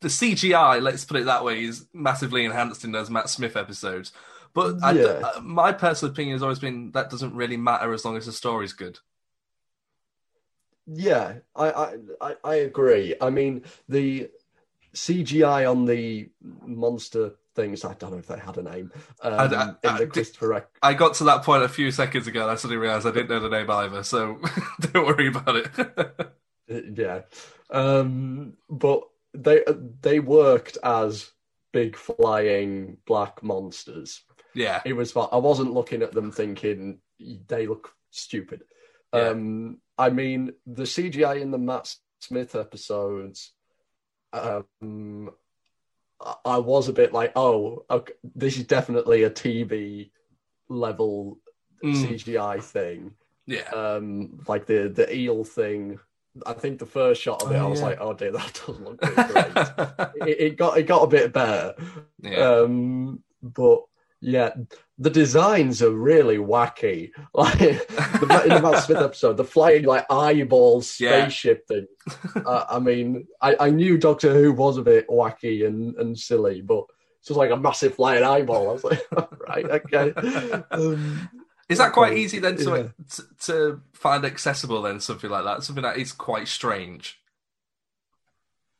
the 0.00 0.08
CGI, 0.10 0.82
let's 0.82 1.04
put 1.04 1.18
it 1.18 1.24
that 1.26 1.44
way, 1.44 1.62
is 1.64 1.86
massively 1.92 2.44
enhanced 2.44 2.84
in 2.84 2.92
those 2.92 3.10
Matt 3.10 3.30
Smith 3.30 3.56
episodes. 3.56 4.12
But 4.52 4.76
I, 4.82 4.92
Yeah. 4.92 5.04
uh, 5.22 5.40
my 5.40 5.72
personal 5.72 6.12
opinion 6.12 6.34
has 6.34 6.42
always 6.42 6.58
been 6.58 6.90
that 6.92 7.10
doesn't 7.10 7.34
really 7.34 7.56
matter 7.56 7.92
as 7.92 8.04
long 8.04 8.16
as 8.16 8.26
the 8.26 8.32
story's 8.32 8.72
good. 8.72 8.98
Yeah, 10.86 11.38
I, 11.54 11.70
I, 11.70 11.96
I, 12.20 12.34
I 12.44 12.54
agree. 12.56 13.14
I 13.20 13.30
mean, 13.30 13.64
the 13.88 14.30
CGI 14.96 15.70
on 15.70 15.84
the 15.84 16.28
monster 16.64 17.32
things, 17.54 17.84
I 17.84 17.94
don't 17.94 18.12
know 18.12 18.18
if 18.18 18.26
they 18.26 18.38
had 18.38 18.56
a 18.58 18.62
name, 18.62 18.92
um, 19.22 19.32
I- 19.34 19.44
I- 19.44 19.68
in 20.00 20.02
I- 20.02 20.06
Christopher 20.06 20.66
I 20.82 20.94
got 20.94 21.14
to 21.14 21.24
that 21.24 21.42
point 21.42 21.62
a 21.62 21.68
few 21.68 21.90
seconds 21.90 22.26
ago 22.26 22.42
and 22.42 22.50
I 22.50 22.54
suddenly 22.56 22.76
realised 22.78 23.06
I 23.06 23.10
didn't 23.12 23.30
know 23.30 23.40
the 23.40 23.48
name 23.48 23.70
either, 23.70 24.02
so 24.02 24.40
don't 24.80 25.06
worry 25.06 25.28
about 25.28 25.56
it. 25.56 25.70
yeah. 26.98 27.22
Um, 27.70 28.54
but 28.68 29.02
they 29.34 29.62
they 30.02 30.20
worked 30.20 30.78
as 30.82 31.30
big 31.72 31.96
flying 31.96 32.96
black 33.06 33.42
monsters. 33.42 34.22
yeah. 34.54 34.80
It 34.84 34.94
was. 34.94 35.14
I 35.16 35.36
wasn't 35.36 35.72
looking 35.74 36.02
at 36.02 36.12
them 36.12 36.32
thinking 36.32 37.00
they 37.48 37.66
look 37.66 37.92
stupid. 38.10 38.62
Yeah. 39.12 39.28
Um, 39.30 39.78
I 39.98 40.10
mean, 40.10 40.52
the 40.66 40.84
CGI 40.84 41.40
in 41.40 41.50
the 41.50 41.58
Matt 41.58 41.94
Smith 42.20 42.54
episodes, 42.54 43.52
um, 44.36 45.30
I- 46.44 46.58
was 46.58 46.88
a 46.88 46.92
bit 46.92 47.12
like, 47.12 47.32
oh, 47.36 47.84
okay, 47.90 48.14
this 48.34 48.56
is 48.56 48.64
definitely 48.64 49.22
a 49.24 49.30
TV 49.30 50.10
level 50.68 51.38
Mm. 51.84 51.94
CGI 51.94 52.62
thing. 52.62 53.12
Yeah. 53.46 53.68
Um, 53.70 54.40
like 54.48 54.64
the 54.66 54.88
the 54.88 55.14
eel 55.14 55.44
thing. 55.44 56.00
I 56.46 56.54
think 56.54 56.78
the 56.78 56.86
first 56.86 57.20
shot 57.20 57.42
of 57.42 57.52
it, 57.52 57.56
Oh, 57.56 57.66
I 57.66 57.68
was 57.68 57.80
yeah. 57.80 57.86
like, 57.86 57.98
oh 58.00 58.14
dear, 58.14 58.32
that 58.38 58.60
doesn't 58.66 58.84
look 58.84 58.98
great. 59.00 60.26
it, 60.28 60.40
it 60.40 60.56
got 60.56 60.78
it 60.78 60.84
got 60.86 61.02
a 61.02 61.06
bit 61.06 61.32
better. 61.34 61.74
yeah. 62.22 62.38
Um, 62.38 63.22
but 63.42 63.84
yeah, 64.20 64.54
the 64.98 65.10
designs 65.10 65.82
are 65.82 65.90
really 65.90 66.38
wacky. 66.38 67.10
Like 67.34 67.58
the, 67.58 68.42
in 68.44 68.48
the 68.48 68.60
Matt 68.62 68.84
Smith 68.84 68.98
episode, 68.98 69.36
the 69.36 69.44
flying 69.44 69.84
like 69.84 70.06
eyeball 70.10 70.82
Yeah. 70.98 71.22
spaceship 71.22 71.66
thing. 71.68 71.86
Uh, 72.46 72.64
I 72.70 72.78
mean, 72.78 73.26
I, 73.42 73.56
I 73.58 73.70
knew 73.70 73.98
Doctor 73.98 74.32
Who 74.32 74.52
was 74.52 74.76
a 74.78 74.82
bit 74.82 75.08
wacky 75.08 75.66
and, 75.66 75.94
and 75.96 76.16
silly, 76.18 76.60
but 76.60 76.84
it's 77.18 77.28
just 77.28 77.38
like 77.38 77.50
a 77.50 77.56
massive 77.56 77.94
flying 77.96 78.22
eyeball. 78.22 78.70
I 78.70 78.72
was 78.72 78.84
like, 78.84 79.02
right, 79.48 79.64
okay. 79.64 80.12
Um, 80.70 81.28
Is 81.68 81.78
that 81.78 81.92
quite 81.92 82.16
easy 82.16 82.38
then 82.38 82.56
to, 82.58 82.70
yeah. 82.76 83.04
to 83.16 83.22
to 83.46 83.80
find 83.92 84.24
accessible 84.24 84.82
then 84.82 85.00
something 85.00 85.28
like 85.28 85.44
that? 85.44 85.64
Something 85.64 85.82
that 85.82 85.96
is 85.98 86.12
quite 86.12 86.46
strange. 86.46 87.18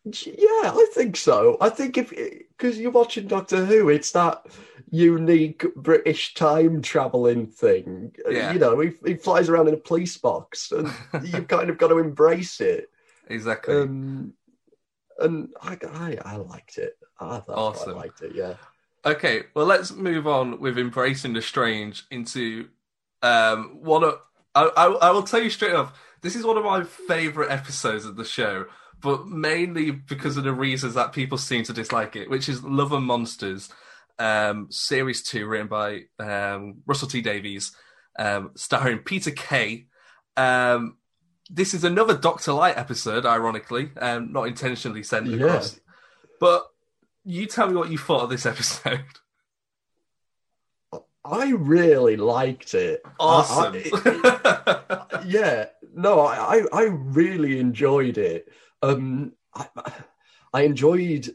Yeah, 0.07 0.71
I 0.73 0.87
think 0.95 1.17
so. 1.17 1.57
I 1.61 1.69
think 1.69 1.99
if 1.99 2.11
because 2.11 2.79
you're 2.79 2.93
watching 2.93 3.27
Doctor 3.27 3.65
Who, 3.65 3.89
it's 3.89 4.13
that 4.13 4.47
unique 4.91 5.65
British 5.75 6.35
time 6.35 6.81
traveling 6.81 7.47
thing. 7.49 8.15
Uh, 8.25 8.31
Yeah. 8.31 8.53
You 8.53 8.59
know, 8.61 8.79
he, 8.81 8.93
he 9.05 9.15
flies 9.15 9.49
around 9.49 9.67
in 9.69 9.75
a 9.75 9.79
police 9.79 10.17
box, 10.17 10.71
and 10.71 10.89
you've 11.25 11.49
kind 11.49 11.71
of 11.71 11.79
got 11.79 11.89
to 11.89 11.99
embrace 11.99 12.61
it. 12.61 12.89
Exactly. 13.29 13.75
Um, 13.75 14.35
and 15.19 15.49
I, 15.61 15.77
I, 15.93 16.19
I 16.25 16.37
liked 16.37 16.79
it. 16.79 16.97
I, 17.19 17.39
I 17.39 17.43
Awesome. 17.49 17.95
quite 17.95 18.05
liked 18.05 18.23
it. 18.23 18.33
Yeah. 18.35 18.55
Okay, 19.05 19.45
well, 19.55 19.67
let's 19.67 19.93
move 19.93 20.27
on 20.29 20.61
with 20.61 20.79
embracing 20.79 21.33
the 21.33 21.43
strange 21.43 22.05
into 22.11 22.69
um, 23.23 23.79
one 23.83 24.05
of. 24.05 24.21
I, 24.55 24.71
I, 24.77 24.87
I 24.87 25.11
will 25.11 25.23
tell 25.25 25.43
you 25.43 25.51
straight 25.51 25.75
off. 25.75 25.99
This 26.23 26.37
is 26.37 26.45
one 26.45 26.57
of 26.57 26.65
my 26.65 26.83
favorite 26.85 27.51
episodes 27.51 28.05
of 28.05 28.17
the 28.17 28.25
show, 28.25 28.67
but 29.01 29.27
mainly 29.27 29.91
because 29.91 30.37
of 30.37 30.45
the 30.45 30.53
reasons 30.53 30.95
that 30.95 31.13
people 31.13 31.39
seem 31.39 31.63
to 31.65 31.73
dislike 31.73 32.17
it, 32.17 32.31
which 32.31 32.49
is 32.49 32.63
Love 32.65 32.93
and 32.93 33.05
Monsters, 33.07 33.69
um, 34.19 34.69
series 34.71 35.23
two, 35.23 35.47
written 35.47 35.69
by 35.69 36.03
um, 36.19 36.77
Russell 36.87 37.09
T 37.09 37.21
Davies, 37.21 37.73
um, 38.19 38.51
starring 38.55 38.99
Peter 38.99 39.31
Kay. 39.31 39.87
Um, 40.37 40.97
this 41.51 41.75
is 41.75 41.85
another 41.85 42.17
Doctor 42.17 42.53
Light 42.53 42.77
episode, 42.77 43.25
ironically, 43.27 43.91
um, 44.01 44.33
not 44.33 44.49
intentionally 44.49 45.03
sent 45.03 45.27
Yeah. 45.27 45.37
across. 45.47 45.79
But 46.41 46.67
you 47.25 47.47
tell 47.47 47.69
me 47.69 47.75
what 47.77 47.91
you 47.91 47.99
thought 47.99 48.25
of 48.25 48.31
this 48.31 48.47
episode. 48.55 49.05
I 51.25 51.51
really 51.51 52.17
liked 52.17 52.75
it. 52.75 53.03
I- 53.05 53.11
Awesome. 53.19 53.75
I- 53.75 55.23
yeah, 55.27 55.67
no, 55.95 56.21
I, 56.21 56.59
I, 56.59 56.63
I 56.73 56.83
really 56.85 57.59
enjoyed 57.59 58.17
it. 58.19 58.49
Um, 58.95 59.33
I, 59.55 59.67
I 60.53 60.63
enjoyed 60.63 61.31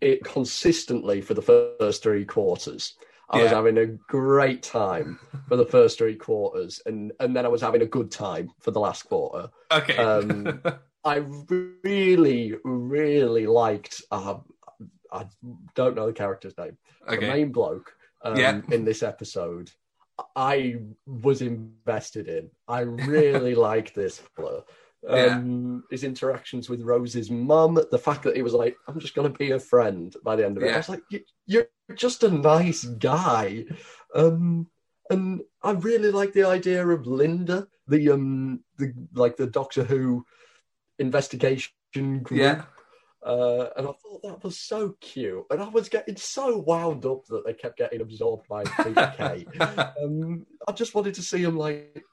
it 0.00 0.24
consistently 0.24 1.20
for 1.20 1.34
the 1.34 1.42
first 1.42 2.02
three 2.02 2.24
quarters. 2.24 2.94
I 3.32 3.42
was 3.42 3.52
having 3.52 3.78
a 3.78 3.86
great 3.86 4.62
time 4.64 5.20
for 5.48 5.56
the 5.56 5.64
first 5.64 5.98
three 5.98 6.16
quarters, 6.16 6.80
and, 6.84 7.12
and 7.20 7.36
then 7.36 7.44
I 7.44 7.48
was 7.48 7.60
having 7.60 7.82
a 7.82 7.86
good 7.86 8.10
time 8.10 8.50
for 8.58 8.72
the 8.72 8.80
last 8.80 9.04
quarter. 9.04 9.50
okay. 9.70 9.96
Um, 9.96 10.60
I 11.04 11.22
really, 11.84 12.56
really 12.64 13.46
liked. 13.46 14.02
Uh, 14.10 14.38
I 15.12 15.26
don't 15.74 15.94
know 15.96 16.06
the 16.06 16.12
character's 16.12 16.58
name. 16.58 16.76
The 17.06 17.16
okay. 17.16 17.28
main 17.28 17.52
bloke 17.52 17.94
um, 18.22 18.36
Yeah. 18.36 18.60
in 18.70 18.84
this 18.84 19.02
episode, 19.02 19.70
I 20.36 20.76
was 21.06 21.40
invested 21.40 22.28
in. 22.28 22.50
I 22.68 22.80
really 22.80 23.54
like 23.70 23.94
this 23.94 24.18
fella. 24.36 24.64
Um, 25.08 25.84
His 25.90 26.04
interactions 26.04 26.68
with 26.68 26.82
Rose's 26.82 27.30
mum, 27.30 27.80
the 27.90 27.98
fact 27.98 28.22
that 28.24 28.36
he 28.36 28.42
was 28.42 28.52
like, 28.52 28.76
"I'm 28.86 29.00
just 29.00 29.14
going 29.14 29.32
to 29.32 29.38
be 29.38 29.52
a 29.52 29.58
friend" 29.58 30.14
by 30.22 30.36
the 30.36 30.44
end 30.44 30.56
of 30.56 30.62
it. 30.62 30.66
Yeah. 30.66 30.74
I 30.74 30.78
was 30.78 30.88
like, 30.90 31.02
"You- 31.10 31.24
"You're 31.46 31.68
just 31.94 32.22
a 32.22 32.30
nice 32.30 32.84
guy," 32.84 33.64
um, 34.14 34.68
and 35.08 35.40
I 35.62 35.72
really 35.72 36.10
like 36.10 36.32
the 36.34 36.44
idea 36.44 36.86
of 36.86 37.06
Linda, 37.06 37.66
the 37.88 38.10
um, 38.10 38.62
the 38.76 38.92
like 39.14 39.36
the 39.36 39.46
Doctor 39.46 39.84
Who 39.84 40.26
investigation 40.98 41.72
group. 42.22 42.40
Yeah. 42.40 42.64
Uh, 43.22 43.68
and 43.76 43.86
I 43.86 43.92
thought 43.92 44.22
that 44.22 44.42
was 44.42 44.58
so 44.58 44.96
cute, 45.00 45.44
and 45.50 45.60
I 45.62 45.68
was 45.68 45.88
getting 45.88 46.16
so 46.16 46.58
wound 46.58 47.04
up 47.04 47.26
that 47.26 47.44
they 47.44 47.52
kept 47.52 47.76
getting 47.76 48.00
absorbed 48.00 48.48
by 48.48 48.64
PK. 48.64 49.94
um, 50.04 50.46
I 50.66 50.72
just 50.72 50.94
wanted 50.94 51.14
to 51.14 51.22
see 51.22 51.42
them 51.42 51.56
like 51.56 52.04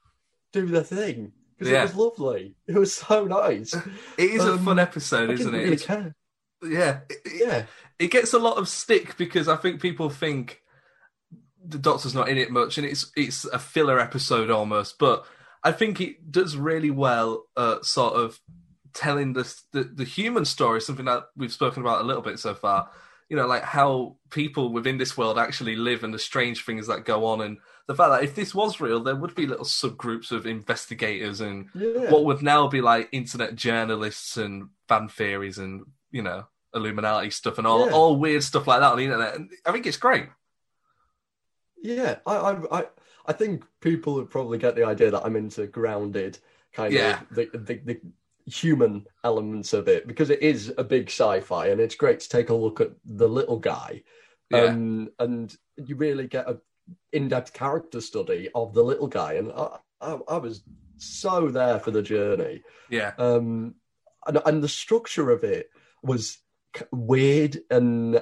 do 0.52 0.65
their 0.67 0.84
thing 0.84 1.32
because 1.57 1.71
Yeah. 1.71 1.79
it 1.79 1.83
was 1.83 1.95
lovely. 1.95 2.55
It 2.67 2.77
was 2.77 2.93
so 2.93 3.25
nice. 3.25 3.73
It 4.17 4.31
is 4.31 4.43
a 4.45 4.53
Um, 4.53 4.65
fun 4.65 4.79
episode, 4.79 5.29
I 5.29 5.33
isn't 5.33 5.53
it? 5.55 5.57
really 5.63 5.77
care. 5.77 6.15
yeah. 6.63 6.99
It- 7.09 7.21
Yeah, 7.45 7.65
it 7.99 8.11
gets 8.11 8.33
a 8.33 8.39
lot 8.39 8.57
of 8.57 8.67
stick 8.69 9.17
because 9.17 9.47
I 9.47 9.55
think 9.55 9.81
people 9.81 10.09
think 10.09 10.61
the 11.65 11.77
Doctor's 11.77 12.13
not 12.15 12.29
in 12.29 12.37
it 12.37 12.51
much, 12.51 12.77
and 12.77 12.85
it's 12.87 13.11
it's 13.15 13.45
a 13.45 13.59
filler 13.59 13.99
episode 13.99 14.49
almost. 14.49 14.97
But 14.99 15.25
I 15.63 15.71
think 15.71 15.99
it 15.99 16.31
does 16.31 16.55
really 16.55 16.91
well, 16.91 17.45
uh, 17.57 17.81
sort 17.81 18.13
of 18.13 18.39
telling 18.93 19.33
the, 19.33 19.43
the 19.73 19.83
the 19.83 20.03
human 20.05 20.45
story, 20.45 20.79
something 20.81 21.05
that 21.05 21.25
we've 21.35 21.51
spoken 21.51 21.81
about 21.81 22.01
a 22.01 22.05
little 22.05 22.21
bit 22.21 22.39
so 22.39 22.53
far. 22.53 22.89
You 23.29 23.35
know, 23.35 23.47
like 23.47 23.63
how 23.63 24.15
people 24.29 24.71
within 24.71 24.97
this 24.97 25.17
world 25.17 25.37
actually 25.37 25.75
live 25.75 26.03
and 26.05 26.13
the 26.13 26.19
strange 26.19 26.63
things 26.63 26.87
that 26.87 27.03
go 27.03 27.25
on, 27.25 27.41
and 27.41 27.57
the 27.88 27.95
fact 27.95 28.12
that 28.12 28.23
if 28.23 28.36
this 28.36 28.54
was 28.54 28.80
real, 28.82 29.02
there 29.02 29.15
would 29.15 29.34
be 29.34 29.47
little 29.47 29.65
subgroups 29.65 30.32
of 30.32 30.45
investigators 30.45 31.39
and 31.41 31.67
yeah. 31.73 32.12
what 32.12 32.26
would 32.26 32.41
now 32.41 32.67
be 32.67 32.82
like 32.82 33.10
internet 33.12 33.56
journalists 33.56 34.36
and 34.38 34.69
fan 34.89 35.08
theories 35.08 35.58
and 35.58 35.86
you 36.12 36.21
know 36.21 36.45
Illuminati 36.76 37.30
stuff 37.30 37.58
and 37.58 37.65
all 37.65 37.88
Yeah. 37.88 37.93
all 37.93 38.17
weird 38.17 38.43
stuff 38.43 38.67
like 38.67 38.82
that 38.82 38.91
on 38.91 38.97
the 38.97 39.06
internet. 39.06 39.36
And 39.36 39.50
I 39.65 39.71
think 39.71 39.86
it's 39.86 39.97
great. 39.97 40.28
Yeah, 41.82 42.17
I, 42.26 42.36
I, 42.36 42.80
I, 42.80 42.86
I 43.28 43.34
think 43.34 43.63
people 43.82 44.15
would 44.15 44.30
probably 44.30 44.58
get 44.58 44.76
the 44.76 44.86
idea 44.86 45.12
that 45.12 45.23
I'm 45.23 45.36
into 45.36 45.67
grounded 45.67 46.39
kind 46.73 46.93
Yeah. 46.93 47.21
of 47.21 47.36
the, 47.36 47.50
the 47.54 47.76
the 47.86 48.02
human 48.45 49.06
elements 49.23 49.73
of 49.73 49.88
it 49.89 50.08
because 50.08 50.30
it 50.30 50.41
is 50.41 50.73
a 50.78 50.84
big 50.84 51.08
sci-fi 51.08 51.67
and 51.67 51.82
it's 51.82 51.95
great 51.95 52.19
to 52.21 52.30
take 52.30 52.50
a 52.50 52.54
look 52.54 52.80
at 52.82 52.91
the 53.06 53.28
little 53.28 53.60
guy, 53.60 54.04
Yeah, 54.50 54.63
um, 54.63 55.10
and 55.19 55.56
you 55.76 55.95
really 55.95 56.28
get 56.28 56.50
a 56.50 56.60
in-depth 57.12 57.54
character 57.54 58.02
study 58.02 58.50
of 58.54 58.73
the 58.73 58.84
little 58.84 59.08
guy, 59.08 59.34
and 59.34 59.52
I, 59.52 59.78
I, 60.02 60.19
I 60.28 60.38
was 60.38 60.63
so 60.97 61.50
there 61.50 61.80
for 61.80 61.91
the 61.91 62.02
journey. 62.02 62.63
yeah, 62.89 63.13
um, 63.17 63.76
and, 64.26 64.39
and 64.45 64.63
the 64.63 64.69
structure 64.69 65.32
of 65.32 65.43
it 65.43 65.69
was 66.04 66.38
weird 66.91 67.58
and 67.69 68.21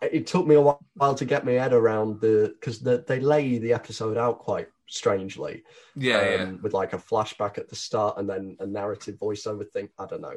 it 0.00 0.26
took 0.26 0.46
me 0.46 0.54
a 0.54 0.60
while 0.60 1.14
to 1.14 1.24
get 1.24 1.44
my 1.44 1.52
head 1.52 1.72
around 1.72 2.20
the 2.20 2.54
because 2.58 2.80
the, 2.80 3.04
they 3.06 3.20
lay 3.20 3.58
the 3.58 3.72
episode 3.72 4.16
out 4.16 4.38
quite 4.38 4.68
strangely 4.86 5.62
yeah, 5.96 6.36
yeah, 6.36 6.42
um, 6.42 6.60
with 6.62 6.72
like 6.72 6.92
a 6.92 6.98
flashback 6.98 7.58
at 7.58 7.68
the 7.68 7.76
start 7.76 8.16
and 8.18 8.28
then 8.28 8.56
a 8.60 8.66
narrative 8.66 9.16
voiceover 9.16 9.68
thing 9.68 9.88
i 9.98 10.06
don't 10.06 10.20
know 10.20 10.36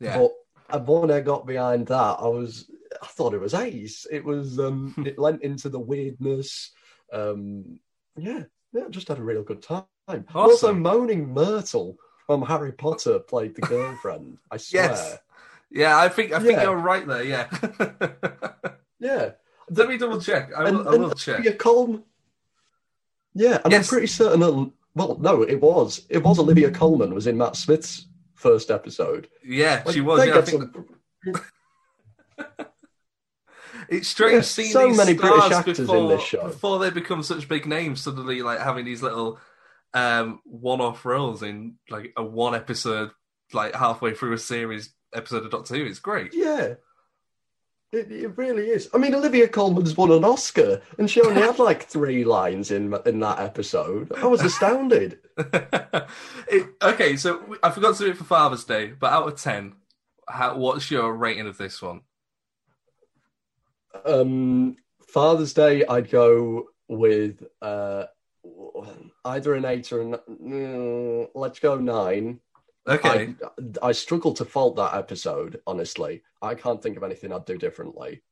yeah. 0.00 0.18
but 0.68 0.86
when 0.86 1.10
i 1.10 1.20
got 1.20 1.46
behind 1.46 1.86
that 1.86 2.16
i 2.20 2.26
was 2.26 2.70
i 3.02 3.06
thought 3.06 3.34
it 3.34 3.40
was 3.40 3.54
ace 3.54 4.06
it 4.10 4.24
was 4.24 4.58
um 4.58 4.94
it 5.06 5.18
lent 5.18 5.42
into 5.42 5.68
the 5.68 5.78
weirdness 5.80 6.72
um 7.12 7.78
yeah 8.16 8.42
yeah 8.72 8.84
just 8.90 9.08
had 9.08 9.18
a 9.18 9.22
real 9.22 9.42
good 9.42 9.62
time 9.62 9.84
also 10.34 10.72
moaning 10.72 11.32
myrtle 11.32 11.96
from 12.26 12.42
harry 12.42 12.72
potter 12.72 13.18
played 13.18 13.54
the 13.54 13.62
girlfriend 13.62 14.38
i 14.50 14.56
swear 14.56 14.84
Yes. 14.84 15.18
Yeah, 15.68 15.98
I 15.98 16.08
think 16.08 16.30
I 16.32 16.38
think 16.38 16.52
Yeah. 16.58 16.62
you're 16.62 16.76
right 16.76 17.04
there. 17.04 17.24
Yeah. 17.24 17.48
yeah 19.00 19.30
Let 19.68 19.88
me 19.88 19.98
double 19.98 20.20
check. 20.20 20.52
I 20.56 20.68
and, 20.68 20.78
will, 20.78 21.06
and 21.10 21.16
check. 21.18 21.34
Olivia 21.40 21.54
Colman. 21.54 22.04
Yeah, 23.34 23.58
and 23.64 23.72
Yes. 23.72 23.86
I'm 23.86 23.90
pretty 23.92 24.06
certain. 24.06 24.38
That, 24.40 24.70
well, 24.94 25.18
no, 25.20 25.42
it 25.42 25.60
was. 25.60 26.06
It 26.08 26.22
was 26.22 26.38
Olivia 26.38 26.70
Colman 26.70 27.12
was 27.12 27.26
in 27.26 27.36
Matt 27.36 27.56
Smith's 27.56 28.06
first 28.36 28.70
episode. 28.70 29.26
Yeah, 29.44 29.82
Like, 29.84 29.92
she 29.94 30.00
was. 30.02 30.24
Yeah, 30.24 30.38
I 30.38 30.42
think 30.42 30.62
some- 30.62 31.40
It's 33.88 34.08
strange 34.08 34.44
seeing 34.44 34.70
so 34.70 34.88
these 34.88 34.96
many 34.96 35.14
British 35.14 35.50
actors 35.50 35.78
in 35.78 35.86
before, 35.86 36.08
this 36.08 36.22
show. 36.22 36.42
before 36.48 36.78
they 36.78 36.90
become 36.90 37.22
such 37.22 37.48
big 37.48 37.66
names. 37.66 38.00
Suddenly, 38.00 38.42
like 38.42 38.60
having 38.60 38.84
these 38.84 39.02
little 39.02 39.38
um, 39.94 40.40
one-off 40.44 41.04
roles 41.04 41.42
in 41.42 41.76
like 41.90 42.12
a 42.16 42.24
one 42.24 42.54
episode, 42.54 43.10
like 43.52 43.74
halfway 43.74 44.14
through 44.14 44.32
a 44.32 44.38
series 44.38 44.90
episode 45.14 45.44
of 45.44 45.50
Doctor 45.50 45.76
Who. 45.76 45.86
It's 45.86 45.98
great. 45.98 46.34
yeah, 46.34 46.74
it, 47.92 48.10
it 48.10 48.36
really 48.36 48.68
is. 48.68 48.88
I 48.92 48.98
mean, 48.98 49.14
Olivia 49.14 49.48
Colman's 49.48 49.96
won 49.96 50.10
an 50.10 50.24
Oscar, 50.24 50.82
and 50.98 51.10
she 51.10 51.22
only 51.22 51.40
had 51.40 51.58
like 51.58 51.84
three 51.84 52.24
lines 52.24 52.70
in 52.70 52.94
in 53.06 53.20
that 53.20 53.38
episode. 53.38 54.12
I 54.16 54.26
was 54.26 54.42
astounded. 54.42 55.18
it, 55.38 56.66
okay, 56.82 57.16
so 57.16 57.56
I 57.62 57.70
forgot 57.70 57.96
to 57.96 58.04
do 58.04 58.10
it 58.10 58.16
for 58.16 58.24
Father's 58.24 58.64
Day, 58.64 58.88
but 58.88 59.12
out 59.12 59.28
of 59.28 59.40
ten, 59.40 59.74
how, 60.28 60.56
what's 60.56 60.90
your 60.90 61.12
rating 61.14 61.46
of 61.46 61.58
this 61.58 61.80
one? 61.80 62.00
Um, 64.04 64.76
Father's 65.08 65.54
Day, 65.54 65.84
I'd 65.86 66.10
go 66.10 66.68
with 66.88 67.42
uh, 67.62 68.04
either 69.24 69.54
an 69.54 69.64
eight 69.64 69.90
or 69.92 70.00
an. 70.02 70.16
mm, 70.30 71.28
let's 71.34 71.58
go 71.58 71.78
nine. 71.78 72.40
Okay, 72.88 73.34
I, 73.82 73.88
I 73.88 73.92
struggle 73.92 74.32
to 74.34 74.44
fault 74.44 74.76
that 74.76 74.94
episode, 74.94 75.60
honestly. 75.66 76.22
I 76.40 76.54
can't 76.54 76.80
think 76.82 76.96
of 76.96 77.02
anything 77.02 77.32
I'd 77.32 77.44
do 77.44 77.58
differently. 77.58 78.22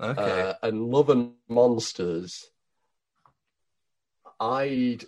okay, 0.00 0.40
Uh, 0.42 0.54
and 0.62 0.86
Love 0.88 1.10
and 1.10 1.32
Monsters, 1.48 2.48
I'd 4.40 5.04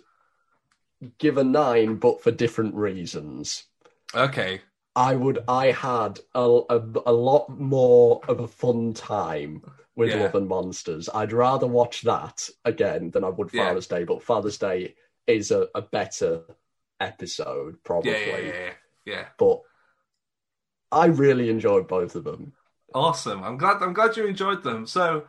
give 1.17 1.37
a 1.37 1.43
nine, 1.43 1.95
but 1.95 2.21
for 2.21 2.29
different 2.31 2.75
reasons. 2.75 3.63
okay, 4.13 4.61
I 4.95 5.15
would. 5.15 5.39
I 5.47 5.71
had 5.71 6.19
a, 6.35 6.61
a, 6.69 6.81
a 7.05 7.13
lot 7.13 7.49
more 7.49 8.21
of 8.27 8.39
a 8.41 8.47
fun 8.47 8.93
time 8.93 9.61
with 9.95 10.09
Yeah. 10.09 10.23
Love 10.23 10.35
and 10.35 10.47
Monsters. 10.47 11.09
I'd 11.13 11.31
rather 11.33 11.67
watch 11.67 12.01
that 12.01 12.49
again 12.65 13.11
than 13.11 13.23
I 13.23 13.29
would 13.29 13.49
Yeah. 13.53 13.67
Father's 13.67 13.87
Day. 13.87 14.03
But 14.03 14.23
Father's 14.23 14.57
Day 14.57 14.95
is 15.27 15.51
a, 15.51 15.67
a 15.75 15.81
better 15.81 16.41
episode, 16.99 17.81
probably. 17.83 18.11
yeah, 18.11 18.17
yeah, 18.25 18.37
yeah, 18.37 18.53
yeah, 18.53 18.73
yeah. 19.05 19.25
But 19.37 19.61
I 20.91 21.05
really 21.05 21.49
enjoyed 21.49 21.87
both 21.87 22.15
of 22.15 22.23
them. 22.25 22.53
Awesome. 22.93 23.43
I'm 23.43 23.57
glad. 23.57 23.81
I'm 23.81 23.93
glad 23.93 24.17
you 24.17 24.25
enjoyed 24.25 24.63
them. 24.63 24.85
So, 24.85 25.25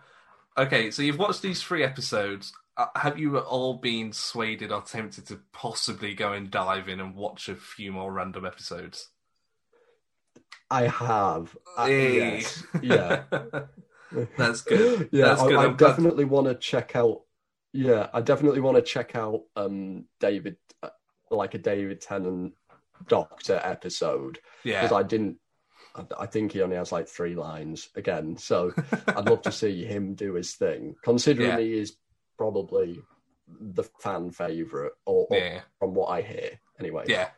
okay, 0.59 0.91
so 0.91 1.03
you've 1.03 1.19
watched 1.19 1.43
these 1.43 1.63
three 1.63 1.85
episodes. 1.85 2.53
Uh, 2.77 2.87
have 2.97 3.19
you 3.19 3.39
all 3.39 3.75
been 3.75 4.13
swayed 4.13 4.63
or 4.73 4.81
tempted 4.83 5.27
to 5.27 5.39
possibly 5.53 6.15
go 6.15 6.33
and 6.33 6.51
dive 6.51 6.89
in 6.89 6.99
and 6.99 7.15
watch 7.15 7.49
a 7.49 7.55
few 7.55 7.93
more 7.93 8.13
random 8.13 8.45
episodes? 8.45 9.11
I 10.73 10.87
have. 10.89 11.57
Uh, 11.77 11.87
Hey. 11.87 12.17
yes. 12.39 12.65
Yeah. 12.83 13.23
That's 14.37 14.61
good. 14.63 15.09
Yeah, 15.13 15.27
That's 15.27 15.43
good. 15.43 15.55
I, 15.55 15.63
I 15.63 15.65
I'm 15.67 15.77
definitely 15.77 16.25
want 16.25 16.47
to 16.49 16.55
check 16.55 16.97
out. 16.97 17.23
Yeah, 17.73 18.09
I 18.13 18.21
definitely 18.21 18.61
want 18.61 18.77
to 18.77 18.83
check 18.83 19.17
out 19.17 19.43
um 19.57 20.05
David, 20.21 20.57
uh, 20.83 20.89
like 21.31 21.55
a 21.55 21.59
David 21.59 22.01
Tennant 22.01 22.53
Doctor 23.09 23.61
episode 23.65 24.39
Yeah. 24.65 24.83
because 24.83 24.97
I 24.97 25.03
didn't. 25.03 25.39
I, 25.95 26.05
I 26.21 26.27
think 26.27 26.53
he 26.53 26.63
only 26.63 26.77
has 26.77 26.93
like 26.93 27.09
three 27.09 27.35
lines 27.35 27.89
again, 27.97 28.37
so 28.37 28.73
I'd 29.09 29.29
love 29.29 29.43
to 29.43 29.53
see 29.63 29.85
him 29.85 30.15
do 30.15 30.35
his 30.35 30.55
thing. 30.55 30.97
Considering 31.03 31.49
Yeah. 31.51 31.59
he 31.61 31.73
is 31.79 31.97
probably 32.39 33.01
the 33.61 33.85
fan 34.01 34.31
favorite, 34.31 34.93
or, 35.07 35.27
or 35.31 35.37
Yeah. 35.37 35.61
from 35.79 35.95
what 35.95 36.07
I 36.09 36.23
hear, 36.23 36.51
anyway. 36.81 37.05
Yeah. 37.09 37.29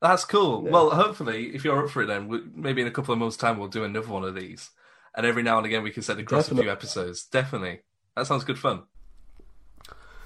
That's 0.00 0.24
cool. 0.24 0.64
Yeah. 0.64 0.70
Well, 0.70 0.90
hopefully, 0.90 1.54
if 1.54 1.64
you're 1.64 1.84
up 1.84 1.90
for 1.90 2.02
it, 2.02 2.06
then 2.06 2.28
we, 2.28 2.40
maybe 2.54 2.82
in 2.82 2.88
a 2.88 2.90
couple 2.90 3.12
of 3.12 3.18
months' 3.18 3.36
time 3.36 3.58
we'll 3.58 3.68
do 3.68 3.84
another 3.84 4.08
one 4.08 4.24
of 4.24 4.34
these, 4.34 4.70
and 5.16 5.24
every 5.24 5.42
now 5.42 5.56
and 5.56 5.66
again 5.66 5.82
we 5.82 5.90
can 5.90 6.02
send 6.02 6.20
across 6.20 6.50
a 6.50 6.54
few 6.54 6.70
episodes. 6.70 7.24
Definitely, 7.24 7.80
that 8.16 8.26
sounds 8.26 8.44
good 8.44 8.58
fun. 8.58 8.82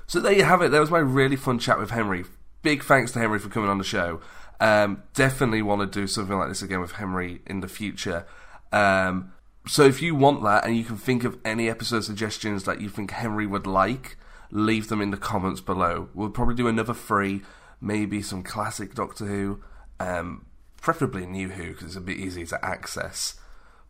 So 0.06 0.20
there 0.20 0.32
you 0.32 0.44
have 0.44 0.62
it. 0.62 0.70
There 0.70 0.80
was 0.80 0.90
my 0.90 0.98
really 0.98 1.36
fun 1.36 1.58
chat 1.58 1.78
with 1.78 1.90
Henry. 1.90 2.24
Big 2.62 2.82
thanks 2.82 3.12
to 3.12 3.18
Henry 3.18 3.38
for 3.38 3.50
coming 3.50 3.68
on 3.68 3.78
the 3.78 3.84
show. 3.84 4.20
Um, 4.58 5.04
definitely 5.14 5.62
want 5.62 5.80
to 5.80 6.00
do 6.00 6.06
something 6.06 6.36
like 6.36 6.48
this 6.48 6.62
again 6.62 6.80
with 6.80 6.92
Henry 6.92 7.42
in 7.46 7.60
the 7.60 7.68
future. 7.68 8.26
Um, 8.72 9.32
so 9.66 9.84
if 9.84 10.02
you 10.02 10.14
want 10.14 10.42
that 10.44 10.64
and 10.64 10.76
you 10.76 10.82
can 10.82 10.96
think 10.96 11.24
of 11.24 11.38
any 11.44 11.68
episode 11.68 12.04
suggestions 12.04 12.64
that 12.64 12.80
you 12.80 12.88
think 12.88 13.10
Henry 13.10 13.46
would 13.46 13.66
like, 13.66 14.16
leave 14.50 14.88
them 14.88 15.00
in 15.00 15.10
the 15.10 15.16
comments 15.16 15.60
below. 15.60 16.08
We'll 16.14 16.30
probably 16.30 16.54
do 16.54 16.68
another 16.68 16.94
three, 16.94 17.42
maybe 17.80 18.22
some 18.22 18.42
classic 18.42 18.94
Doctor 18.94 19.26
Who, 19.26 19.62
um, 20.00 20.46
preferably 20.80 21.26
New 21.26 21.50
Who 21.50 21.68
because 21.68 21.84
it's 21.84 21.96
a 21.96 22.00
bit 22.00 22.18
easy 22.18 22.46
to 22.46 22.64
access. 22.64 23.34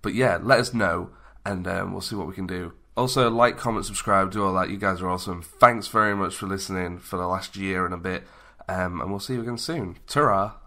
But 0.02 0.14
yeah, 0.14 0.38
let 0.40 0.60
us 0.60 0.74
know 0.74 1.10
and 1.44 1.66
um, 1.66 1.92
we'll 1.92 2.00
see 2.00 2.16
what 2.16 2.26
we 2.26 2.34
can 2.34 2.46
do. 2.46 2.72
Also, 2.96 3.30
like, 3.30 3.56
comment, 3.56 3.86
subscribe, 3.86 4.32
do 4.32 4.44
all 4.44 4.54
that. 4.54 4.70
You 4.70 4.76
guys 4.76 5.00
are 5.00 5.08
awesome. 5.08 5.42
Thanks 5.42 5.86
very 5.86 6.16
much 6.16 6.34
for 6.34 6.46
listening 6.46 6.98
for 6.98 7.16
the 7.16 7.28
last 7.28 7.56
year 7.56 7.84
and 7.84 7.94
a 7.94 7.98
bit. 7.98 8.24
Um, 8.68 9.00
and 9.00 9.10
we'll 9.10 9.20
see 9.20 9.34
you 9.34 9.42
again 9.42 9.58
soon. 9.58 9.98
Ta 10.06 10.57